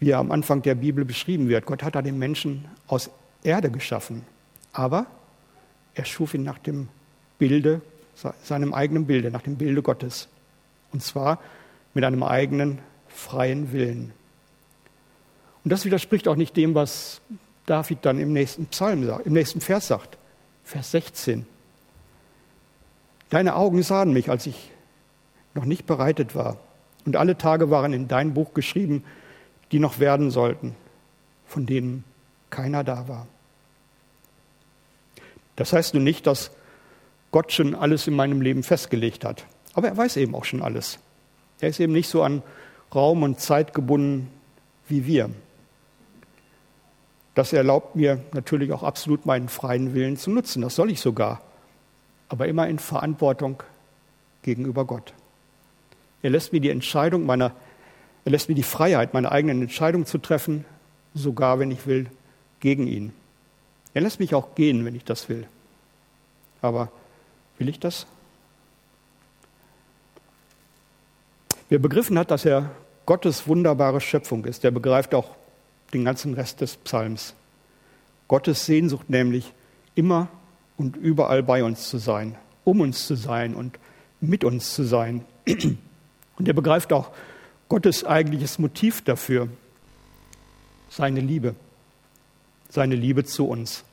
wie 0.00 0.10
er 0.10 0.18
am 0.18 0.32
Anfang 0.32 0.62
der 0.62 0.74
Bibel 0.74 1.04
beschrieben 1.04 1.48
wird. 1.48 1.66
Gott 1.66 1.82
hat 1.82 1.94
da 1.94 2.02
den 2.02 2.18
Menschen 2.18 2.64
aus 2.86 3.10
Erde 3.44 3.70
geschaffen. 3.70 4.22
Aber 4.72 5.06
er 5.94 6.04
schuf 6.04 6.34
ihn 6.34 6.42
nach 6.42 6.58
dem 6.58 6.88
Bilde, 7.38 7.82
seinem 8.42 8.74
eigenen 8.74 9.06
Bilde, 9.06 9.30
nach 9.30 9.42
dem 9.42 9.56
Bilde 9.56 9.82
Gottes. 9.82 10.28
Und 10.92 11.02
zwar 11.02 11.38
mit 11.94 12.04
einem 12.04 12.22
eigenen 12.22 12.78
freien 13.08 13.72
Willen. 13.72 14.12
Und 15.64 15.72
das 15.72 15.84
widerspricht 15.84 16.28
auch 16.28 16.36
nicht 16.36 16.56
dem, 16.56 16.74
was 16.74 17.20
David 17.66 17.98
dann 18.02 18.18
im 18.18 18.32
nächsten 18.32 18.66
Psalm 18.66 19.04
sagt, 19.06 19.26
im 19.26 19.34
nächsten 19.34 19.60
Vers 19.60 19.88
sagt, 19.88 20.16
Vers 20.64 20.90
16. 20.92 21.46
Deine 23.28 23.54
Augen 23.54 23.82
sahen 23.82 24.12
mich, 24.12 24.30
als 24.30 24.46
ich 24.46 24.70
noch 25.54 25.64
nicht 25.64 25.86
bereitet 25.86 26.34
war. 26.34 26.58
Und 27.04 27.16
alle 27.16 27.36
Tage 27.36 27.70
waren 27.70 27.92
in 27.92 28.08
dein 28.08 28.34
Buch 28.34 28.54
geschrieben, 28.54 29.04
die 29.72 29.78
noch 29.78 29.98
werden 29.98 30.30
sollten, 30.30 30.74
von 31.46 31.66
denen 31.66 32.04
keiner 32.50 32.84
da 32.84 33.08
war. 33.08 33.26
Das 35.56 35.72
heißt 35.72 35.94
nun 35.94 36.04
nicht, 36.04 36.26
dass 36.26 36.50
Gott 37.30 37.52
schon 37.52 37.74
alles 37.74 38.06
in 38.06 38.14
meinem 38.14 38.40
Leben 38.40 38.62
festgelegt 38.62 39.24
hat, 39.24 39.44
aber 39.74 39.88
er 39.88 39.96
weiß 39.96 40.16
eben 40.16 40.34
auch 40.34 40.44
schon 40.44 40.62
alles. 40.62 40.98
Er 41.60 41.68
ist 41.68 41.80
eben 41.80 41.92
nicht 41.92 42.08
so 42.08 42.22
an 42.22 42.42
Raum 42.94 43.22
und 43.22 43.40
Zeit 43.40 43.74
gebunden 43.74 44.30
wie 44.88 45.06
wir. 45.06 45.30
Das 47.34 47.52
erlaubt 47.52 47.96
mir 47.96 48.20
natürlich 48.32 48.72
auch 48.72 48.82
absolut 48.82 49.24
meinen 49.24 49.48
freien 49.48 49.94
Willen 49.94 50.16
zu 50.16 50.30
nutzen. 50.30 50.62
Das 50.62 50.74
soll 50.74 50.90
ich 50.90 51.00
sogar. 51.00 51.40
Aber 52.28 52.48
immer 52.48 52.68
in 52.68 52.78
Verantwortung 52.78 53.62
gegenüber 54.42 54.84
Gott. 54.84 55.14
Er 56.22 56.30
lässt 56.30 56.52
mir 56.52 56.60
die 56.60 56.70
Entscheidung 56.70 57.24
meiner, 57.24 57.52
er 58.24 58.32
lässt 58.32 58.48
mir 58.48 58.54
die 58.54 58.62
Freiheit, 58.62 59.14
meine 59.14 59.32
eigenen 59.32 59.62
Entscheidungen 59.62 60.06
zu 60.06 60.18
treffen, 60.18 60.64
sogar 61.14 61.58
wenn 61.58 61.70
ich 61.70 61.86
will, 61.86 62.06
gegen 62.60 62.86
ihn. 62.86 63.12
Er 63.94 64.02
lässt 64.02 64.20
mich 64.20 64.34
auch 64.34 64.54
gehen, 64.54 64.84
wenn 64.84 64.94
ich 64.94 65.04
das 65.04 65.28
will. 65.28 65.46
Aber 66.62 66.90
will 67.58 67.68
ich 67.68 67.80
das? 67.80 68.06
Wer 71.68 71.78
begriffen 71.78 72.18
hat, 72.18 72.30
dass 72.30 72.44
er 72.44 72.70
Gottes 73.06 73.46
wunderbare 73.48 74.00
Schöpfung 74.00 74.44
ist, 74.44 74.62
der 74.62 74.70
begreift 74.70 75.14
auch 75.14 75.30
den 75.92 76.04
ganzen 76.04 76.34
Rest 76.34 76.60
des 76.60 76.76
Psalms. 76.76 77.34
Gottes 78.28 78.66
Sehnsucht 78.66 79.08
nämlich, 79.10 79.52
immer 79.94 80.28
und 80.76 80.96
überall 80.96 81.42
bei 81.42 81.64
uns 81.64 81.88
zu 81.88 81.98
sein, 81.98 82.36
um 82.64 82.80
uns 82.80 83.06
zu 83.06 83.14
sein 83.16 83.54
und 83.54 83.78
mit 84.20 84.44
uns 84.44 84.74
zu 84.74 84.84
sein. 84.84 85.24
Und 85.46 86.46
er 86.46 86.54
begreift 86.54 86.92
auch 86.92 87.10
Gottes 87.70 88.04
eigentliches 88.04 88.58
Motiv 88.58 89.00
dafür, 89.02 89.48
seine 90.90 91.20
Liebe, 91.20 91.54
seine 92.68 92.96
Liebe 92.96 93.24
zu 93.24 93.46
uns. 93.46 93.84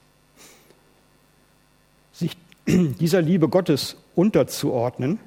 Sich 2.11 2.35
dieser 2.67 3.21
Liebe 3.21 3.47
Gottes 3.47 3.95
unterzuordnen, 4.15 5.19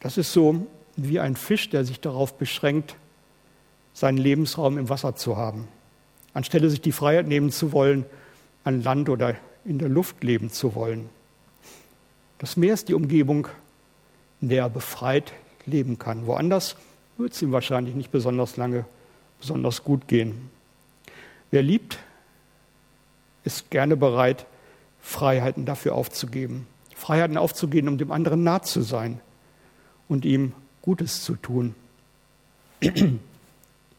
das 0.00 0.18
ist 0.18 0.32
so 0.32 0.66
wie 0.96 1.20
ein 1.20 1.36
Fisch, 1.36 1.70
der 1.70 1.84
sich 1.84 2.00
darauf 2.00 2.36
beschränkt, 2.36 2.96
seinen 3.94 4.18
Lebensraum 4.18 4.78
im 4.78 4.88
Wasser 4.88 5.14
zu 5.14 5.36
haben. 5.36 5.68
Anstelle 6.34 6.68
sich 6.68 6.80
die 6.80 6.90
Freiheit 6.90 7.28
nehmen 7.28 7.52
zu 7.52 7.70
wollen, 7.70 8.04
an 8.64 8.82
Land 8.82 9.08
oder 9.08 9.36
in 9.64 9.78
der 9.78 9.88
Luft 9.88 10.24
leben 10.24 10.50
zu 10.50 10.74
wollen. 10.74 11.08
Das 12.38 12.56
Meer 12.56 12.74
ist 12.74 12.88
die 12.88 12.94
Umgebung, 12.94 13.46
in 14.40 14.48
der 14.48 14.64
er 14.64 14.68
befreit 14.68 15.32
leben 15.66 15.98
kann. 15.98 16.26
Woanders 16.26 16.76
wird 17.18 17.32
es 17.32 17.42
ihm 17.42 17.52
wahrscheinlich 17.52 17.94
nicht 17.94 18.10
besonders 18.10 18.56
lange, 18.56 18.84
besonders 19.40 19.84
gut 19.84 20.08
gehen. 20.08 20.50
Wer 21.50 21.62
liebt, 21.62 21.98
ist 23.44 23.70
gerne 23.70 23.96
bereit, 23.96 24.46
Freiheiten 25.00 25.66
dafür 25.66 25.94
aufzugeben. 25.94 26.66
Freiheiten 26.94 27.36
aufzugeben, 27.36 27.88
um 27.88 27.98
dem 27.98 28.10
anderen 28.10 28.42
nah 28.42 28.62
zu 28.62 28.82
sein 28.82 29.20
und 30.08 30.24
ihm 30.24 30.52
Gutes 30.82 31.22
zu 31.22 31.36
tun. 31.36 31.74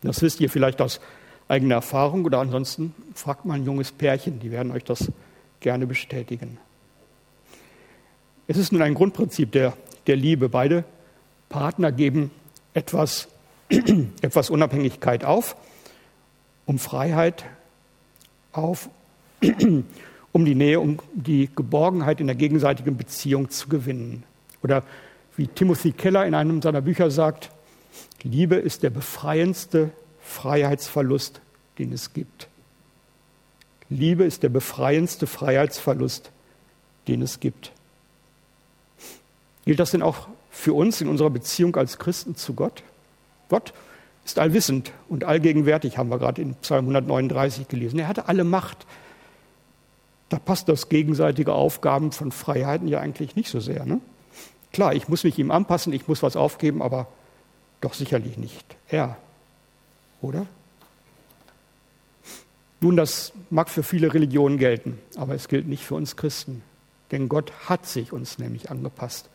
Das 0.02 0.22
wisst 0.22 0.40
ihr 0.42 0.50
vielleicht 0.50 0.82
aus 0.82 1.00
eigener 1.48 1.76
Erfahrung 1.76 2.26
oder 2.26 2.40
ansonsten 2.40 2.94
fragt 3.14 3.46
mal 3.46 3.56
ein 3.56 3.66
junges 3.66 3.92
Pärchen, 3.92 4.40
die 4.40 4.52
werden 4.52 4.72
euch 4.72 4.84
das 4.84 5.12
gerne 5.60 5.88
bestätigen. 5.88 6.58
Es 8.48 8.58
ist 8.58 8.72
nun 8.72 8.82
ein 8.82 8.94
Grundprinzip 8.94 9.52
der, 9.52 9.74
der 10.08 10.16
Liebe. 10.16 10.50
Beide 10.50 10.86
Partner 11.50 11.92
geben 11.92 12.32
etwas, 12.74 13.28
etwas 14.22 14.50
Unabhängigkeit 14.50 15.24
auf, 15.24 15.56
um 16.66 16.80
Freiheit 16.80 17.46
auf, 18.52 18.90
um 20.32 20.46
die 20.46 20.56
Nähe, 20.56 20.80
um 20.80 21.00
die 21.14 21.50
Geborgenheit 21.56 22.20
in 22.20 22.28
der 22.28 22.36
gegenseitigen 22.36 22.98
Beziehung 22.98 23.50
zu 23.50 23.70
gewinnen. 23.70 24.24
Oder 24.64 24.84
wie 25.36 25.48
Timothy 25.48 25.92
Keller 25.92 26.26
in 26.26 26.36
einem 26.36 26.62
seiner 26.62 26.82
Bücher 26.82 27.12
sagt, 27.12 27.52
Liebe 28.24 28.56
ist 28.56 28.84
der 28.84 28.90
befreiendste 28.90 29.92
Freiheitsverlust, 30.22 31.42
den 31.80 31.94
es 31.94 32.14
gibt. 32.14 32.48
Liebe 33.90 34.26
ist 34.26 34.44
der 34.44 34.50
befreiendste 34.50 35.28
Freiheitsverlust, 35.28 36.32
den 37.08 37.22
es 37.22 37.40
gibt. 37.40 37.72
Gilt 39.66 39.80
das 39.80 39.92
denn 39.92 40.02
auch 40.02 40.28
für 40.58 40.74
uns 40.74 41.02
in 41.02 41.08
unserer 41.08 41.30
Beziehung 41.30 41.76
als 41.76 42.00
Christen 42.00 42.36
zu 42.36 42.54
Gott? 42.56 42.82
Gott 43.48 43.74
ist 44.26 44.40
allwissend 44.40 44.92
und 45.08 45.24
allgegenwärtig, 45.24 45.98
haben 45.98 46.10
wir 46.10 46.18
gerade 46.18 46.42
in 46.42 46.56
Psalm 46.56 46.86
139 46.86 47.68
gelesen. 47.68 48.00
Er 48.00 48.08
hatte 48.08 48.28
alle 48.28 48.44
Macht. 48.44 48.86
Da 50.30 50.40
passt 50.40 50.68
das 50.68 50.90
gegenseitige 50.90 51.54
Aufgaben 51.54 52.12
von 52.12 52.32
Freiheiten 52.32 52.88
ja 52.88 53.00
eigentlich 53.00 53.36
nicht 53.36 53.50
so 53.50 53.60
sehr. 53.60 53.86
Ne? 53.86 54.02
Klar, 54.74 54.94
ich 54.94 55.08
muss 55.08 55.24
mich 55.24 55.38
ihm 55.40 55.52
anpassen, 55.52 55.94
ich 55.94 56.08
muss 56.08 56.24
was 56.24 56.36
aufgeben, 56.36 56.82
aber 56.82 57.08
doch 57.80 57.94
sicherlich 57.94 58.38
nicht 58.38 58.76
er. 58.90 59.16
Oder? 60.22 60.48
Nun, 62.82 62.98
das 62.98 63.32
mag 63.50 63.70
für 63.70 63.84
viele 63.84 64.14
Religionen 64.14 64.58
gelten, 64.58 65.00
aber 65.16 65.36
es 65.36 65.48
gilt 65.48 65.68
nicht 65.68 65.86
für 65.86 65.96
uns 65.96 66.16
Christen. 66.16 66.64
Denn 67.12 67.30
Gott 67.30 67.54
hat 67.70 67.86
sich 67.86 68.12
uns 68.12 68.40
nämlich 68.40 68.70
angepasst. 68.70 69.30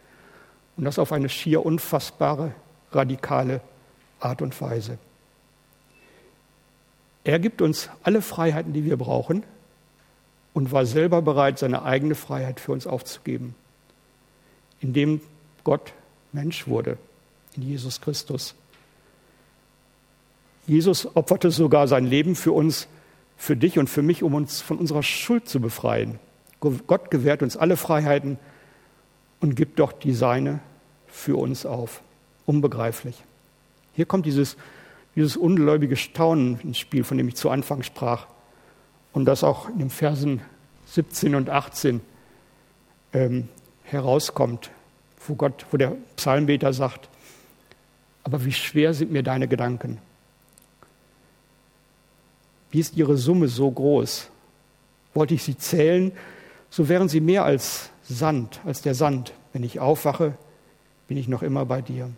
Und 0.76 0.84
das 0.84 0.98
auf 0.98 1.12
eine 1.12 1.28
schier 1.28 1.64
unfassbare, 1.64 2.52
radikale 2.92 3.60
Art 4.20 4.42
und 4.42 4.58
Weise. 4.60 4.98
Er 7.24 7.38
gibt 7.38 7.62
uns 7.62 7.88
alle 8.02 8.22
Freiheiten, 8.22 8.72
die 8.72 8.84
wir 8.84 8.96
brauchen 8.96 9.44
und 10.54 10.72
war 10.72 10.86
selber 10.86 11.22
bereit, 11.22 11.58
seine 11.58 11.82
eigene 11.82 12.14
Freiheit 12.14 12.60
für 12.60 12.72
uns 12.72 12.86
aufzugeben, 12.86 13.54
indem 14.80 15.20
Gott 15.64 15.92
Mensch 16.32 16.66
wurde 16.66 16.98
in 17.56 17.62
Jesus 17.62 18.00
Christus. 18.00 18.54
Jesus 20.66 21.16
opferte 21.16 21.50
sogar 21.50 21.88
sein 21.88 22.06
Leben 22.06 22.34
für 22.34 22.52
uns, 22.52 22.88
für 23.36 23.56
dich 23.56 23.78
und 23.78 23.88
für 23.88 24.02
mich, 24.02 24.22
um 24.22 24.34
uns 24.34 24.60
von 24.60 24.78
unserer 24.78 25.02
Schuld 25.02 25.48
zu 25.48 25.60
befreien. 25.60 26.18
Gott 26.60 27.10
gewährt 27.10 27.42
uns 27.42 27.56
alle 27.56 27.76
Freiheiten 27.76 28.38
und 29.42 29.56
gibt 29.56 29.80
doch 29.80 29.92
die 29.92 30.14
Seine 30.14 30.60
für 31.06 31.36
uns 31.36 31.66
auf. 31.66 32.00
Unbegreiflich. 32.46 33.22
Hier 33.92 34.06
kommt 34.06 34.24
dieses, 34.24 34.56
dieses 35.14 35.36
ungläubige 35.36 35.96
Staunen 35.96 36.58
ins 36.60 36.78
Spiel, 36.78 37.04
von 37.04 37.18
dem 37.18 37.28
ich 37.28 37.34
zu 37.34 37.50
Anfang 37.50 37.82
sprach. 37.82 38.26
Und 39.12 39.26
das 39.26 39.44
auch 39.44 39.68
in 39.68 39.78
den 39.78 39.90
Versen 39.90 40.40
17 40.86 41.34
und 41.34 41.50
18 41.50 42.00
ähm, 43.12 43.48
herauskommt, 43.82 44.70
wo, 45.26 45.34
Gott, 45.34 45.66
wo 45.70 45.76
der 45.76 45.96
Psalmbeter 46.16 46.72
sagt, 46.72 47.08
aber 48.24 48.44
wie 48.44 48.52
schwer 48.52 48.94
sind 48.94 49.10
mir 49.10 49.22
deine 49.22 49.48
Gedanken? 49.48 49.98
Wie 52.70 52.78
ist 52.78 52.96
ihre 52.96 53.16
Summe 53.16 53.48
so 53.48 53.70
groß? 53.70 54.30
Wollte 55.14 55.34
ich 55.34 55.42
sie 55.42 55.58
zählen, 55.58 56.12
so 56.70 56.88
wären 56.88 57.08
sie 57.08 57.20
mehr 57.20 57.44
als 57.44 57.91
Sand, 58.08 58.60
als 58.64 58.82
der 58.82 58.94
Sand. 58.94 59.32
Wenn 59.52 59.62
ich 59.62 59.80
aufwache, 59.80 60.34
bin 61.08 61.16
ich 61.16 61.28
noch 61.28 61.42
immer 61.42 61.64
bei 61.66 61.82
dir. 61.82 62.10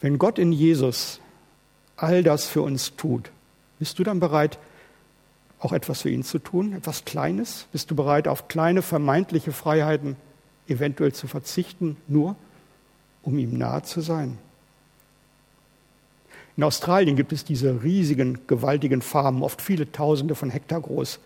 Wenn 0.00 0.18
Gott 0.18 0.38
in 0.38 0.52
Jesus 0.52 1.20
all 1.96 2.22
das 2.22 2.46
für 2.46 2.62
uns 2.62 2.96
tut, 2.96 3.30
bist 3.78 3.98
du 3.98 4.04
dann 4.04 4.20
bereit, 4.20 4.58
auch 5.60 5.72
etwas 5.72 6.02
für 6.02 6.10
ihn 6.10 6.24
zu 6.24 6.38
tun, 6.38 6.72
etwas 6.72 7.04
Kleines? 7.04 7.66
Bist 7.72 7.90
du 7.90 7.94
bereit, 7.94 8.26
auf 8.26 8.48
kleine 8.48 8.82
vermeintliche 8.82 9.52
Freiheiten 9.52 10.16
eventuell 10.66 11.12
zu 11.12 11.28
verzichten, 11.28 11.96
nur 12.08 12.36
um 13.22 13.38
ihm 13.38 13.56
nahe 13.56 13.82
zu 13.82 14.00
sein? 14.00 14.38
In 16.56 16.64
Australien 16.64 17.16
gibt 17.16 17.32
es 17.32 17.44
diese 17.44 17.82
riesigen, 17.82 18.46
gewaltigen 18.46 19.02
Farmen, 19.02 19.42
oft 19.42 19.62
viele 19.62 19.90
Tausende 19.90 20.34
von 20.34 20.50
Hektar 20.50 20.80
groß. 20.80 21.18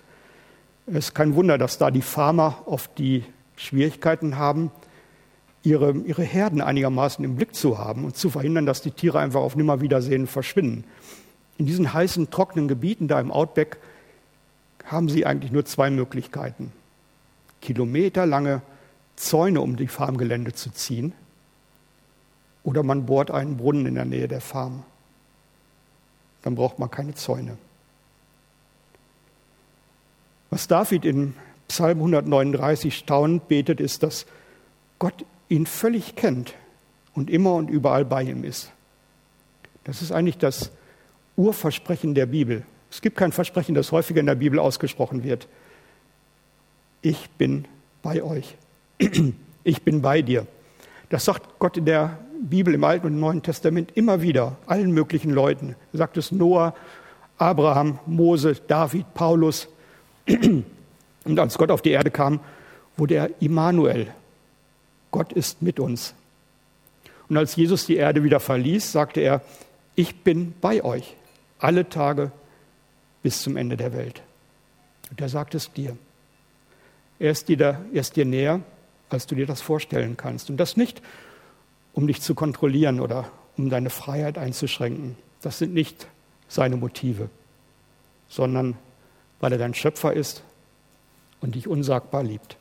Es 0.87 0.96
ist 0.96 1.14
kein 1.14 1.35
Wunder, 1.35 1.59
dass 1.59 1.79
da 1.79 1.90
die 1.90 2.03
Farmer 2.03 2.62
oft 2.66 2.99
die 2.99 3.25
Schwierigkeiten 3.57 4.37
haben, 4.37 4.70
ihre, 5.62 5.92
ihre 5.92 6.22
Herden 6.22 6.61
einigermaßen 6.61 7.25
im 7.25 7.37
Blick 7.37 7.55
zu 7.55 7.79
haben 7.79 8.05
und 8.05 8.16
zu 8.16 8.31
verhindern, 8.31 8.66
dass 8.66 8.83
die 8.83 8.92
Tiere 8.92 9.18
einfach 9.18 9.40
auf 9.40 9.57
Nimmerwiedersehen 9.57 10.27
verschwinden. 10.27 10.85
In 11.59 11.66
diesen 11.66 11.92
heißen, 11.92 12.31
trockenen 12.31 12.68
Gebieten 12.68 13.09
da 13.09 13.20
im 13.20 13.33
Outback 13.33 13.79
haben 14.85 15.09
sie 15.09 15.27
eigentlich 15.27 15.51
nur 15.51 15.64
zwei 15.64 15.90
Möglichkeiten. 15.90 16.72
Kilometerlange 17.61 18.62
Zäune 19.16 19.61
um 19.61 19.77
die 19.77 19.88
Farmgelände 19.88 20.53
zu 20.53 20.70
ziehen 20.70 21.12
oder 22.62 22.83
man 22.83 23.07
bohrt 23.07 23.31
einen 23.31 23.57
Brunnen 23.57 23.87
in 23.87 23.94
der 23.96 24.05
Nähe 24.05 24.29
der 24.29 24.40
Farm 24.40 24.85
dann 26.46 26.55
braucht 26.55 26.79
man 26.79 26.88
keine 26.88 27.12
Zäune. 27.12 27.59
Was 30.57 30.69
David 30.69 31.05
in 31.05 31.35
Psalm 31.69 31.99
139 31.99 32.97
staunend 32.97 33.47
betet, 33.47 33.79
ist, 33.79 34.03
dass 34.03 34.25
Gott 34.99 35.27
ihn 35.51 35.66
völlig 35.66 36.16
kennt 36.16 36.55
und 37.14 37.29
immer 37.29 37.53
und 37.53 37.69
überall 37.69 38.07
bei 38.07 38.23
ihm 38.23 38.42
ist. 38.42 38.73
Das 39.85 40.01
ist 40.01 40.12
eigentlich 40.12 40.38
das 40.38 40.71
Urversprechen 41.37 42.14
der 42.14 42.25
Bibel. 42.25 42.64
Es 42.90 43.03
gibt 43.03 43.19
kein 43.19 43.33
Versprechen, 43.33 43.75
das 43.75 43.92
häufiger 43.92 44.21
in 44.21 44.25
der 44.25 44.35
Bibel 44.35 44.59
ausgesprochen 44.59 45.25
wird. 45.25 45.47
Ich 47.03 47.29
bin 47.37 47.66
bei 48.01 48.23
euch. 48.23 48.57
Ich 49.62 49.83
bin 49.83 50.01
bei 50.01 50.23
dir. 50.23 50.47
Das 51.11 51.27
sagt 51.27 51.59
Gott 51.59 51.77
in 51.77 51.85
der 51.85 52.19
Bibel 52.40 52.73
im 52.73 52.85
Alten 52.85 53.09
und 53.09 53.21
Neuen 53.21 53.42
Testament 53.42 53.95
immer 53.95 54.23
wieder, 54.23 54.57
allen 54.64 54.92
möglichen 54.92 55.33
Leuten. 55.33 55.77
Er 55.92 55.99
sagt 55.99 56.16
es 56.16 56.33
Noah, 56.33 56.75
Abraham, 57.37 57.99
Mose, 58.07 58.55
David, 58.66 59.12
Paulus. 59.12 59.69
Und 60.27 61.39
als 61.39 61.59
Gott 61.59 61.71
auf 61.71 61.83
die 61.83 61.91
Erde 61.91 62.11
kam, 62.11 62.41
wurde 62.97 63.15
er 63.15 63.31
Immanuel. 63.41 64.12
Gott 65.11 65.33
ist 65.33 65.62
mit 65.62 65.81
uns. 65.81 66.15
Und 67.29 67.37
als 67.37 67.57
Jesus 67.57 67.87
die 67.87 67.97
Erde 67.97 68.23
wieder 68.23 68.41
verließ, 68.41 68.93
sagte 68.93 69.21
er, 69.21 69.43
ich 69.95 70.23
bin 70.23 70.55
bei 70.61 70.85
euch 70.85 71.17
alle 71.59 71.89
Tage 71.89 72.31
bis 73.23 73.43
zum 73.43 73.57
Ende 73.57 73.77
der 73.77 73.93
Welt. 73.93 74.23
Und 75.11 75.21
er 75.21 75.29
sagt 75.29 75.55
es 75.55 75.73
dir. 75.73 75.97
Er 77.19 77.31
ist 77.31 77.49
dir, 77.49 77.57
da, 77.57 77.81
er 77.93 78.01
ist 78.01 78.17
dir 78.17 78.25
näher, 78.25 78.61
als 79.09 79.27
du 79.27 79.35
dir 79.35 79.47
das 79.47 79.62
vorstellen 79.62 80.17
kannst. 80.17 80.51
Und 80.51 80.59
das 80.59 80.77
nicht, 80.77 81.01
um 81.93 82.07
dich 82.07 82.21
zu 82.21 82.35
kontrollieren 82.35 83.01
oder 83.01 83.31
um 83.57 83.71
deine 83.71 83.91
Freiheit 83.91 84.37
einzuschränken. 84.37 85.17
Das 85.41 85.59
sind 85.59 85.73
nicht 85.73 86.07
seine 86.49 86.77
Motive, 86.77 87.31
sondern 88.29 88.77
weil 89.40 89.53
er 89.53 89.59
dein 89.59 89.75
Schöpfer 89.75 90.12
ist 90.12 90.42
und 91.40 91.55
dich 91.55 91.68
unsagbar 91.68 92.22
liebt. 92.22 92.57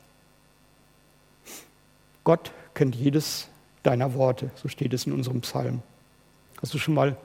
Gott 2.24 2.52
kennt 2.74 2.96
jedes 2.96 3.48
deiner 3.84 4.14
Worte, 4.16 4.52
so 4.56 4.68
steht 4.68 4.94
es 4.94 5.06
in 5.06 5.14
unserem 5.14 5.42
Psalm. 5.42 5.82
Hast 6.62 6.74
du 6.74 6.78
schon 6.78 6.94
mal 6.94 7.18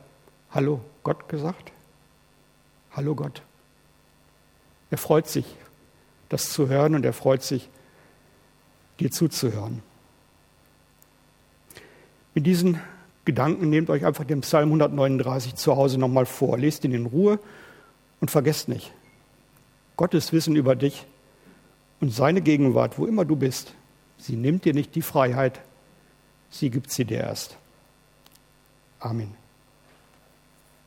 Hallo 0.51 0.81
Gott 1.05 1.29
gesagt? 1.29 1.73
Hallo 2.93 3.15
Gott. 3.15 3.43
Er 4.91 4.99
freut 4.99 5.29
sich, 5.29 5.47
das 6.29 6.51
zu 6.51 6.69
hören 6.69 6.95
und 6.95 7.05
er 7.05 7.13
freut 7.13 7.43
sich, 7.43 7.69
dir 8.99 9.11
zuzuhören. 9.11 9.83
Mit 12.35 12.47
diesen 12.47 12.81
Gedanken 13.25 13.71
nehmt 13.71 13.91
euch 13.91 14.05
einfach 14.05 14.25
den 14.25 14.41
Psalm 14.41 14.69
139 14.69 15.55
zu 15.55 15.77
Hause 15.77 15.99
nochmal 15.99 16.27
vor. 16.27 16.59
Lest 16.59 16.85
ihn 16.85 16.93
in 16.93 17.07
Ruhe 17.07 17.39
und 18.21 18.31
vergesst 18.31 18.69
nicht, 18.69 18.93
Gottes 20.01 20.33
Wissen 20.33 20.57
über 20.57 20.77
dich 20.77 21.05
und 22.01 22.11
seine 22.11 22.41
Gegenwart, 22.41 22.99
wo 22.99 23.05
immer 23.05 23.27
du 23.27 23.37
bist, 23.37 23.75
sie 24.17 24.35
nimmt 24.35 24.65
dir 24.65 24.73
nicht 24.73 24.95
die 24.95 25.03
Freiheit, 25.03 25.61
sie 26.49 26.71
gibt 26.71 26.91
sie 26.91 27.05
dir 27.05 27.19
erst. 27.19 27.59
Amen. 28.99 29.40